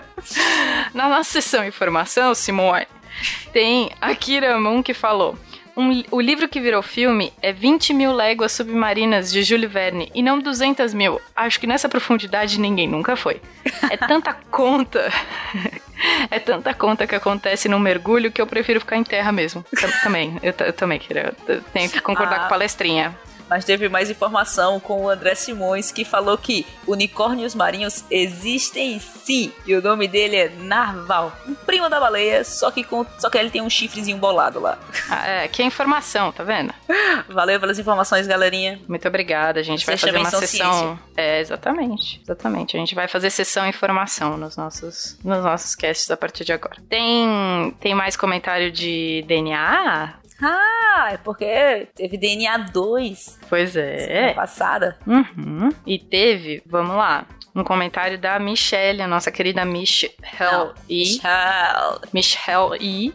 Na 0.94 1.08
nossa 1.08 1.30
sessão 1.30 1.64
informação, 1.64 2.34
Simone, 2.34 2.86
tem 3.52 3.90
a 4.00 4.14
Kira 4.14 4.58
Moon 4.58 4.82
que 4.82 4.94
falou: 4.94 5.36
Um, 5.76 6.02
o 6.10 6.20
livro 6.20 6.48
que 6.48 6.60
virou 6.60 6.82
filme 6.82 7.32
é 7.42 7.52
20 7.52 7.92
mil 7.92 8.12
léguas 8.12 8.52
submarinas 8.52 9.30
de 9.30 9.42
Júlio 9.42 9.68
Verne 9.68 10.10
e 10.14 10.22
não 10.22 10.38
200 10.38 10.94
mil. 10.94 11.20
Acho 11.36 11.60
que 11.60 11.66
nessa 11.66 11.88
profundidade 11.88 12.58
ninguém 12.58 12.88
nunca 12.88 13.14
foi. 13.14 13.42
É 13.90 13.96
tanta 13.96 14.32
conta. 14.50 15.12
é 16.30 16.38
tanta 16.38 16.72
conta 16.72 17.06
que 17.06 17.14
acontece 17.14 17.68
num 17.68 17.78
mergulho 17.78 18.32
que 18.32 18.40
eu 18.40 18.46
prefiro 18.46 18.80
ficar 18.80 18.96
em 18.96 19.04
terra 19.04 19.32
mesmo. 19.32 19.64
Também, 20.02 20.38
eu, 20.42 20.54
eu 20.60 20.72
também 20.72 20.98
queria. 20.98 21.34
Tenho 21.72 21.90
que 21.90 22.00
concordar 22.00 22.36
ah. 22.36 22.38
com 22.40 22.44
a 22.46 22.48
palestrinha 22.48 23.14
mas 23.48 23.64
teve 23.64 23.88
mais 23.88 24.10
informação 24.10 24.80
com 24.80 25.04
o 25.04 25.08
André 25.08 25.34
Simões, 25.34 25.92
que 25.92 26.04
falou 26.04 26.36
que 26.36 26.66
unicórnios 26.86 27.54
marinhos 27.54 28.04
existem 28.10 28.98
sim, 28.98 29.52
e 29.66 29.74
o 29.74 29.82
nome 29.82 30.06
dele 30.08 30.36
é 30.36 30.48
Narval, 30.48 31.32
um 31.46 31.54
primo 31.54 31.88
da 31.88 31.98
baleia, 31.98 32.44
só 32.44 32.70
que, 32.70 32.84
com, 32.84 33.06
só 33.18 33.30
que 33.30 33.38
ele 33.38 33.50
tem 33.50 33.62
um 33.62 33.70
chifrezinho 33.70 34.18
bolado 34.18 34.60
lá. 34.60 34.78
Ah, 35.10 35.28
é, 35.28 35.48
que 35.48 35.62
é 35.62 35.66
informação, 35.66 36.32
tá 36.32 36.42
vendo? 36.42 36.72
Valeu 37.28 37.60
pelas 37.60 37.78
informações, 37.78 38.26
galerinha. 38.26 38.80
Muito 38.88 39.06
obrigada, 39.06 39.60
a 39.60 39.62
gente 39.62 39.84
Você 39.84 39.90
vai 39.90 39.98
fazer 39.98 40.16
uma 40.16 40.30
sessão... 40.30 40.72
Ciência. 40.72 40.98
É, 41.14 41.40
exatamente, 41.40 42.20
exatamente. 42.24 42.76
A 42.76 42.80
gente 42.80 42.94
vai 42.94 43.06
fazer 43.06 43.30
sessão 43.30 43.66
informação 43.68 44.36
nos 44.36 44.56
nossos, 44.56 45.18
nos 45.22 45.44
nossos 45.44 45.74
casts 45.74 46.10
a 46.10 46.16
partir 46.16 46.44
de 46.44 46.52
agora. 46.52 46.76
Tem, 46.88 47.70
tem 47.80 47.94
mais 47.94 48.16
comentário 48.16 48.72
de 48.72 49.24
DNA? 49.28 50.14
Ah, 50.44 51.08
é 51.12 51.16
porque 51.16 51.88
teve 51.94 52.18
DNA 52.18 52.58
2. 52.58 53.40
Pois 53.48 53.76
é. 53.76 53.98
Semana 53.98 54.34
passada. 54.34 54.98
Uhum. 55.06 55.70
E 55.86 55.98
teve, 55.98 56.62
vamos 56.66 56.96
lá, 56.96 57.26
um 57.54 57.64
comentário 57.64 58.18
da 58.18 58.38
Michelle, 58.38 59.00
a 59.00 59.08
nossa 59.08 59.30
querida 59.30 59.64
Michelle 59.64 60.12
E. 60.88 61.14
Michelle. 61.14 62.00
Michelle 62.12 62.76
E. 62.80 63.14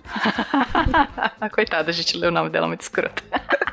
Coitada, 1.54 1.89
a 1.89 1.94
gente 1.94 2.18
leu 2.18 2.30
o 2.30 2.34
nome 2.34 2.50
dela 2.50 2.68
muito 2.68 2.82
escroto. 2.82 3.24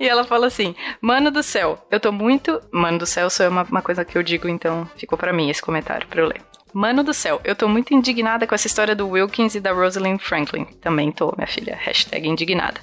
E 0.00 0.08
ela 0.08 0.24
fala 0.24 0.46
assim: 0.46 0.74
Mano 1.00 1.30
do 1.30 1.42
céu, 1.42 1.86
eu 1.90 2.00
tô 2.00 2.10
muito. 2.10 2.60
Mano 2.72 2.98
do 2.98 3.06
céu 3.06 3.30
sou 3.30 3.48
uma, 3.48 3.62
uma 3.62 3.82
coisa 3.82 4.04
que 4.04 4.16
eu 4.16 4.22
digo, 4.22 4.48
então 4.48 4.88
ficou 4.96 5.16
para 5.16 5.32
mim 5.32 5.50
esse 5.50 5.62
comentário 5.62 6.06
pra 6.08 6.22
eu 6.22 6.26
ler. 6.26 6.40
Mano 6.72 7.02
do 7.02 7.14
céu, 7.14 7.40
eu 7.44 7.56
tô 7.56 7.66
muito 7.68 7.94
indignada 7.94 8.46
com 8.46 8.54
essa 8.54 8.66
história 8.66 8.94
do 8.94 9.08
Wilkins 9.08 9.54
e 9.54 9.60
da 9.60 9.72
Rosalind 9.72 10.20
Franklin. 10.20 10.64
Também 10.80 11.10
tô, 11.10 11.34
minha 11.36 11.46
filha. 11.46 11.76
Hashtag 11.80 12.28
indignada. 12.28 12.80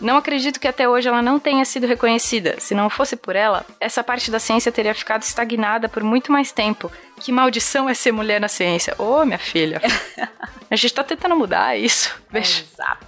Não 0.00 0.16
acredito 0.16 0.58
que 0.58 0.66
até 0.66 0.88
hoje 0.88 1.08
ela 1.08 1.20
não 1.20 1.38
tenha 1.38 1.64
sido 1.64 1.86
reconhecida. 1.86 2.58
Se 2.58 2.74
não 2.74 2.88
fosse 2.88 3.16
por 3.16 3.36
ela, 3.36 3.66
essa 3.78 4.02
parte 4.02 4.30
da 4.30 4.38
ciência 4.38 4.72
teria 4.72 4.94
ficado 4.94 5.22
estagnada 5.22 5.88
por 5.88 6.02
muito 6.02 6.32
mais 6.32 6.50
tempo. 6.52 6.90
Que 7.20 7.30
maldição 7.30 7.88
é 7.88 7.92
ser 7.92 8.10
mulher 8.10 8.40
na 8.40 8.48
ciência. 8.48 8.94
Ô, 8.98 9.20
oh, 9.20 9.24
minha 9.26 9.38
filha. 9.38 9.80
A 10.70 10.76
gente 10.76 10.94
tá 10.94 11.04
tentando 11.04 11.36
mudar 11.36 11.76
isso. 11.76 12.16
Veja. 12.30 12.62
Exato. 12.62 13.06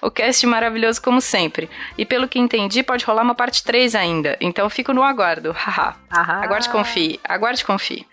O 0.00 0.10
cast 0.10 0.44
maravilhoso 0.44 1.00
como 1.00 1.20
sempre. 1.20 1.70
E 1.96 2.04
pelo 2.04 2.26
que 2.26 2.38
entendi, 2.38 2.82
pode 2.82 3.04
rolar 3.04 3.22
uma 3.22 3.34
parte 3.34 3.62
3 3.62 3.94
ainda. 3.94 4.36
Então 4.40 4.68
fico 4.68 4.92
no 4.92 5.04
aguardo. 5.04 5.52
Haha. 5.52 5.94
Aguarde 6.10 6.68
confie. 6.68 7.20
Aguarde 7.22 7.64
confie. 7.64 8.04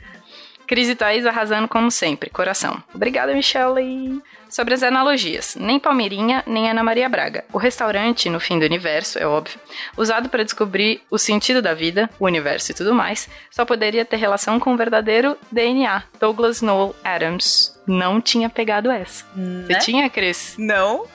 Cris 0.70 0.88
e 0.88 0.94
Thaís 0.94 1.26
arrasando 1.26 1.68
como 1.68 1.90
sempre. 1.90 2.30
Coração. 2.30 2.84
Obrigada, 2.94 3.34
Michelle. 3.34 4.22
Sobre 4.48 4.76
as 4.76 4.84
analogias, 4.84 5.56
nem 5.60 5.80
Palmeirinha, 5.80 6.44
nem 6.46 6.70
Ana 6.70 6.84
Maria 6.84 7.10
Braga. 7.10 7.44
O 7.52 7.58
restaurante, 7.58 8.30
no 8.30 8.40
fim 8.40 8.60
do 8.60 8.66
universo, 8.66 9.18
é 9.18 9.26
óbvio, 9.26 9.60
usado 9.98 10.30
para 10.30 10.44
descobrir 10.44 11.02
o 11.10 11.18
sentido 11.18 11.60
da 11.60 11.74
vida, 11.74 12.08
o 12.20 12.26
universo 12.26 12.72
e 12.72 12.76
tudo 12.76 12.94
mais, 12.94 13.28
só 13.50 13.66
poderia 13.66 14.06
ter 14.06 14.18
relação 14.18 14.60
com 14.60 14.72
o 14.72 14.78
verdadeiro 14.78 15.36
DNA. 15.52 16.04
Douglas 16.20 16.62
Noel 16.62 16.96
Adams 17.04 17.79
não 17.90 18.22
tinha 18.22 18.50
pegado 18.50 18.92
essa. 18.92 19.26
Né? 19.36 19.66
Você 19.66 19.80
tinha, 19.80 20.10
Cris? 20.10 20.56
Não. 20.58 21.06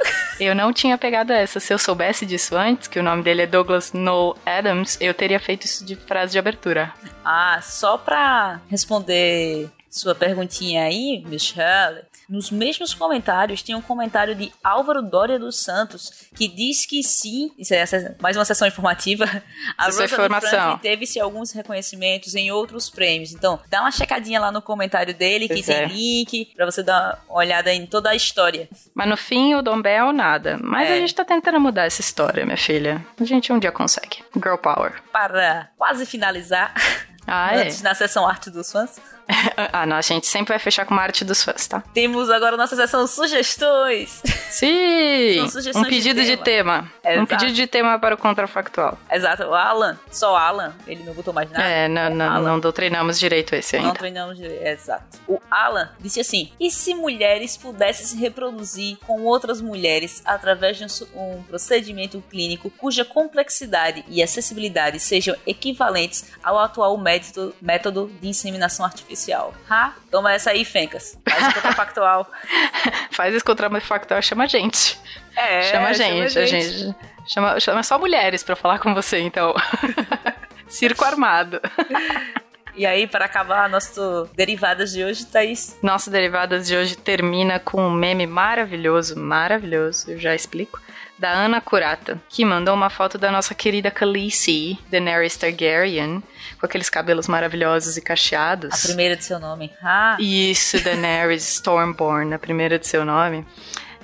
Eu 0.40 0.54
não 0.54 0.72
tinha 0.72 0.98
pegado 0.98 1.32
essa. 1.32 1.60
Se 1.60 1.72
eu 1.72 1.78
soubesse 1.78 2.26
disso 2.26 2.56
antes, 2.56 2.88
que 2.88 2.98
o 2.98 3.02
nome 3.02 3.22
dele 3.22 3.42
é 3.42 3.46
Douglas 3.46 3.92
Noel 3.92 4.36
Adams, 4.44 4.98
eu 5.00 5.14
teria 5.14 5.38
feito 5.38 5.64
isso 5.64 5.84
de 5.84 5.94
frase 5.94 6.32
de 6.32 6.38
abertura. 6.38 6.92
Ah, 7.24 7.60
só 7.62 7.96
pra 7.96 8.60
responder 8.68 9.70
sua 9.94 10.12
perguntinha 10.12 10.82
aí, 10.82 11.22
Michelle, 11.24 12.02
nos 12.28 12.50
mesmos 12.50 12.92
comentários 12.92 13.62
tem 13.62 13.76
um 13.76 13.80
comentário 13.80 14.34
de 14.34 14.52
Álvaro 14.62 15.00
Dória 15.00 15.38
dos 15.38 15.56
Santos 15.56 16.28
que 16.34 16.48
diz 16.48 16.84
que 16.84 17.00
sim, 17.00 17.52
isso 17.56 17.72
é 17.72 17.84
mais 18.20 18.36
uma 18.36 18.44
sessão 18.44 18.66
informativa. 18.66 19.24
A 19.78 19.84
Rosa 19.84 20.06
informação. 20.06 20.78
teve-se 20.78 21.20
alguns 21.20 21.52
reconhecimentos 21.52 22.34
em 22.34 22.50
outros 22.50 22.90
prêmios. 22.90 23.32
Então, 23.32 23.60
dá 23.70 23.82
uma 23.82 23.92
checadinha 23.92 24.40
lá 24.40 24.50
no 24.50 24.60
comentário 24.60 25.14
dele 25.14 25.46
que 25.46 25.54
pois 25.54 25.66
tem 25.66 25.76
é. 25.76 25.86
link 25.86 26.52
para 26.56 26.66
você 26.66 26.82
dar 26.82 27.22
uma 27.28 27.38
olhada 27.38 27.72
em 27.72 27.86
toda 27.86 28.10
a 28.10 28.16
história. 28.16 28.68
Mas 28.94 29.08
no 29.08 29.16
fim, 29.16 29.54
o 29.54 29.62
Dom 29.62 29.80
Bell 29.80 30.12
nada. 30.12 30.58
Mas 30.60 30.90
é. 30.90 30.94
a 30.94 30.96
gente 30.98 31.14
tá 31.14 31.24
tentando 31.24 31.60
mudar 31.60 31.84
essa 31.84 32.00
história, 32.00 32.44
minha 32.44 32.56
filha. 32.56 33.06
A 33.20 33.24
gente 33.24 33.52
um 33.52 33.60
dia 33.60 33.70
consegue. 33.70 34.24
Girl 34.34 34.56
Power. 34.56 35.00
Para 35.12 35.70
quase 35.78 36.04
finalizar, 36.04 36.74
ah, 37.28 37.54
antes 37.54 37.80
é? 37.80 37.84
na 37.84 37.94
sessão 37.94 38.26
arte 38.26 38.50
dos 38.50 38.72
fãs. 38.72 39.13
ah, 39.72 39.86
não, 39.86 39.96
a 39.96 40.02
gente 40.02 40.26
sempre 40.26 40.50
vai 40.50 40.58
fechar 40.58 40.84
com 40.84 40.92
uma 40.92 41.02
arte 41.02 41.24
dos 41.24 41.42
fãs, 41.42 41.66
tá? 41.66 41.82
Temos 41.92 42.30
agora 42.30 42.56
nossa 42.56 42.76
sessão 42.76 43.06
sugestões. 43.06 44.22
Sim! 44.50 45.48
Sugestões 45.48 45.76
um 45.76 45.88
pedido 45.88 46.22
de 46.22 46.36
tema. 46.36 46.82
De 46.82 47.00
tema. 47.02 47.22
Um 47.22 47.26
pedido 47.26 47.52
de 47.52 47.66
tema 47.66 47.98
para 47.98 48.14
o 48.14 48.18
contrafactual. 48.18 48.98
Exato. 49.10 49.44
O 49.44 49.54
Alan, 49.54 49.98
só 50.10 50.32
o 50.32 50.36
Alan, 50.36 50.74
ele 50.86 51.02
não 51.04 51.12
botou 51.12 51.32
mais 51.32 51.50
nada. 51.50 51.64
É, 51.64 51.88
não, 51.88 52.10
não, 52.10 52.30
Alan. 52.30 52.60
não 52.60 52.72
treinamos 52.72 53.18
direito 53.18 53.54
esse 53.54 53.76
ainda. 53.76 53.88
Não 53.88 53.94
treinamos 53.94 54.36
direito, 54.36 54.62
exato. 54.66 55.18
O 55.26 55.40
Alan 55.50 55.90
disse 56.00 56.20
assim: 56.20 56.52
e 56.58 56.70
se 56.70 56.94
mulheres 56.94 57.56
pudessem 57.56 58.06
se 58.06 58.16
reproduzir 58.16 58.98
com 59.06 59.22
outras 59.22 59.60
mulheres 59.60 60.22
através 60.24 60.76
de 60.76 60.84
um, 60.84 61.20
um 61.20 61.42
procedimento 61.42 62.22
clínico 62.30 62.70
cuja 62.70 63.04
complexidade 63.04 64.04
e 64.08 64.22
acessibilidade 64.22 64.98
sejam 65.00 65.36
equivalentes 65.46 66.32
ao 66.42 66.58
atual 66.58 66.96
método, 66.96 67.54
método 67.60 68.10
de 68.20 68.28
inseminação 68.28 68.84
artificial? 68.84 69.13
Artificial. 69.14 69.54
Ha? 69.70 69.94
Toma 70.10 70.32
essa 70.32 70.50
aí, 70.50 70.64
Fencas. 70.64 71.18
Faz 71.26 71.48
o 71.48 71.54
contrafactual. 71.54 72.30
Faz 73.10 73.34
esse 73.34 73.44
contrafactual, 73.44 74.20
chama 74.20 74.44
a 74.44 74.46
gente. 74.46 74.98
É, 75.36 75.62
chama 75.62 75.88
a 75.88 75.92
gente, 75.92 76.30
chama 76.30 76.44
a 76.44 76.46
gente. 76.46 76.78
Gente. 76.78 76.96
Chama, 77.26 77.60
chama 77.60 77.82
só 77.82 77.98
mulheres 77.98 78.42
para 78.42 78.54
falar 78.54 78.78
com 78.78 78.92
você, 78.92 79.20
então. 79.20 79.54
Circo 80.68 81.04
armado. 81.04 81.60
E 82.74 82.84
aí, 82.84 83.06
para 83.06 83.24
acabar 83.24 83.68
nosso 83.68 84.28
Derivadas 84.34 84.92
de 84.92 85.04
hoje, 85.04 85.24
Thaís? 85.24 85.78
Nosso 85.80 86.10
Derivadas 86.10 86.66
de 86.66 86.76
hoje 86.76 86.96
termina 86.96 87.58
com 87.58 87.80
um 87.80 87.90
meme 87.90 88.26
maravilhoso, 88.26 89.18
maravilhoso, 89.18 90.10
eu 90.10 90.18
já 90.18 90.34
explico, 90.34 90.80
da 91.16 91.30
Ana 91.30 91.60
Curata, 91.60 92.20
que 92.28 92.44
mandou 92.44 92.74
uma 92.74 92.90
foto 92.90 93.16
da 93.16 93.30
nossa 93.30 93.54
querida 93.54 93.90
Khaleesi, 93.90 94.76
Daenerys 94.90 95.36
Targaryen, 95.36 96.22
com 96.64 96.66
aqueles 96.66 96.88
cabelos 96.88 97.28
maravilhosos 97.28 97.98
e 97.98 98.00
cacheados. 98.00 98.84
A 98.84 98.88
primeira 98.88 99.16
de 99.16 99.24
seu 99.24 99.38
nome. 99.38 99.70
Ah. 99.82 100.16
Isso, 100.18 100.82
Daenerys 100.82 101.46
Stormborn, 101.60 102.32
a 102.32 102.38
primeira 102.38 102.78
de 102.78 102.86
seu 102.86 103.04
nome. 103.04 103.46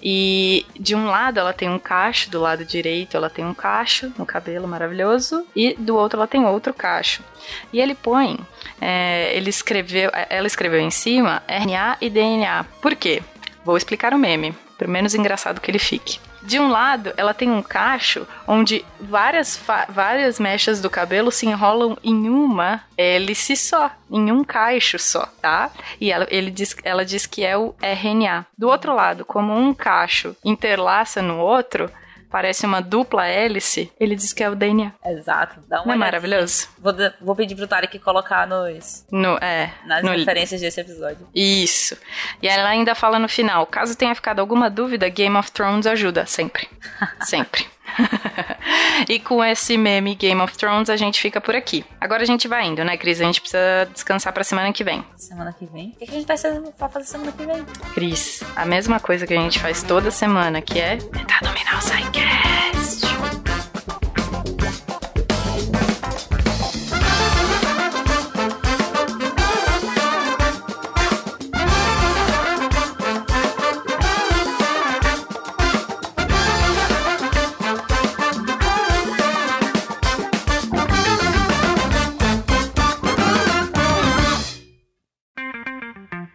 E 0.02 0.66
de 0.78 0.94
um 0.94 1.06
lado 1.06 1.40
ela 1.40 1.52
tem 1.52 1.68
um 1.68 1.78
cacho, 1.78 2.30
do 2.30 2.40
lado 2.40 2.64
direito 2.64 3.16
ela 3.16 3.28
tem 3.28 3.44
um 3.44 3.52
cacho 3.52 4.12
no 4.16 4.24
cabelo 4.24 4.66
maravilhoso, 4.66 5.46
e 5.54 5.74
do 5.74 5.94
outro 5.96 6.18
ela 6.18 6.26
tem 6.26 6.44
outro 6.44 6.72
cacho. 6.72 7.22
E 7.72 7.80
ele 7.80 7.94
põe, 7.94 8.38
é, 8.80 9.34
ele 9.34 9.50
escreveu, 9.50 10.10
ela 10.28 10.46
escreveu 10.46 10.80
em 10.80 10.90
cima 10.90 11.42
RNA 11.46 11.98
e 12.00 12.08
DNA. 12.08 12.64
Por 12.80 12.94
quê? 12.94 13.22
Vou 13.64 13.76
explicar 13.76 14.14
o 14.14 14.18
meme, 14.18 14.54
pelo 14.78 14.90
menos 14.90 15.14
engraçado 15.14 15.60
que 15.60 15.70
ele 15.70 15.78
fique. 15.78 16.18
De 16.42 16.58
um 16.58 16.68
lado, 16.68 17.12
ela 17.16 17.34
tem 17.34 17.50
um 17.50 17.62
cacho 17.62 18.26
onde 18.46 18.84
várias, 18.98 19.60
várias 19.88 20.40
mechas 20.40 20.80
do 20.80 20.88
cabelo 20.88 21.30
se 21.30 21.46
enrolam 21.46 21.96
em 22.02 22.28
uma 22.28 22.82
hélice 22.96 23.56
só, 23.56 23.90
em 24.10 24.32
um 24.32 24.42
cacho 24.42 24.98
só, 24.98 25.26
tá? 25.40 25.70
E 26.00 26.10
ela, 26.10 26.26
ele 26.30 26.50
diz, 26.50 26.74
ela 26.82 27.04
diz 27.04 27.26
que 27.26 27.44
é 27.44 27.56
o 27.56 27.74
RNA. 27.80 28.46
Do 28.56 28.68
outro 28.68 28.94
lado, 28.94 29.24
como 29.24 29.54
um 29.54 29.74
cacho 29.74 30.34
interlaça 30.44 31.20
no 31.20 31.38
outro, 31.38 31.90
parece 32.30 32.64
uma 32.64 32.80
dupla 32.80 33.26
hélice, 33.26 33.92
ele 33.98 34.14
diz 34.14 34.32
que 34.32 34.42
é 34.42 34.48
o 34.48 34.54
DNA. 34.54 34.92
Exato. 35.04 35.60
Dá 35.68 35.82
uma 35.82 35.94
é 35.94 35.96
maravilhoso? 35.96 36.68
Vou, 36.78 36.94
vou 37.20 37.34
pedir 37.34 37.54
pro 37.54 37.66
Tarek 37.66 37.98
colocar 37.98 38.46
nos, 38.46 39.04
no, 39.10 39.36
é, 39.38 39.72
nas 39.84 40.02
no, 40.02 40.12
referências 40.12 40.60
desse 40.60 40.80
episódio. 40.80 41.26
Isso. 41.34 41.96
E 42.40 42.48
ela 42.48 42.68
ainda 42.68 42.94
fala 42.94 43.18
no 43.18 43.28
final, 43.28 43.66
caso 43.66 43.96
tenha 43.96 44.14
ficado 44.14 44.40
alguma 44.40 44.70
dúvida, 44.70 45.08
Game 45.08 45.36
of 45.36 45.50
Thrones 45.50 45.86
ajuda, 45.86 46.24
sempre. 46.26 46.68
sempre. 47.22 47.66
e 49.08 49.18
com 49.18 49.42
esse 49.44 49.76
meme 49.76 50.14
Game 50.14 50.40
of 50.40 50.56
Thrones 50.56 50.90
a 50.90 50.96
gente 50.96 51.20
fica 51.20 51.40
por 51.40 51.54
aqui. 51.54 51.84
Agora 52.00 52.22
a 52.22 52.26
gente 52.26 52.46
vai 52.48 52.66
indo, 52.66 52.84
né, 52.84 52.96
Cris? 52.96 53.20
A 53.20 53.24
gente 53.24 53.40
precisa 53.40 53.88
descansar 53.92 54.32
pra 54.32 54.44
semana 54.44 54.72
que 54.72 54.84
vem. 54.84 55.04
Semana 55.16 55.52
que 55.52 55.66
vem? 55.66 55.90
O 55.90 55.98
que 55.98 56.10
a 56.10 56.12
gente 56.12 56.26
vai 56.26 56.36
fazer 56.88 57.06
semana 57.06 57.32
que 57.32 57.44
vem? 57.44 57.64
Cris, 57.94 58.42
a 58.56 58.64
mesma 58.64 59.00
coisa 59.00 59.26
que 59.26 59.34
a 59.34 59.40
gente 59.40 59.58
faz 59.58 59.82
toda 59.82 60.10
semana, 60.10 60.60
que 60.60 60.78
é 60.78 60.96
tentar 60.96 61.40
dominar 61.40 61.78
o 61.78 61.82
Sidecast. 61.82 62.59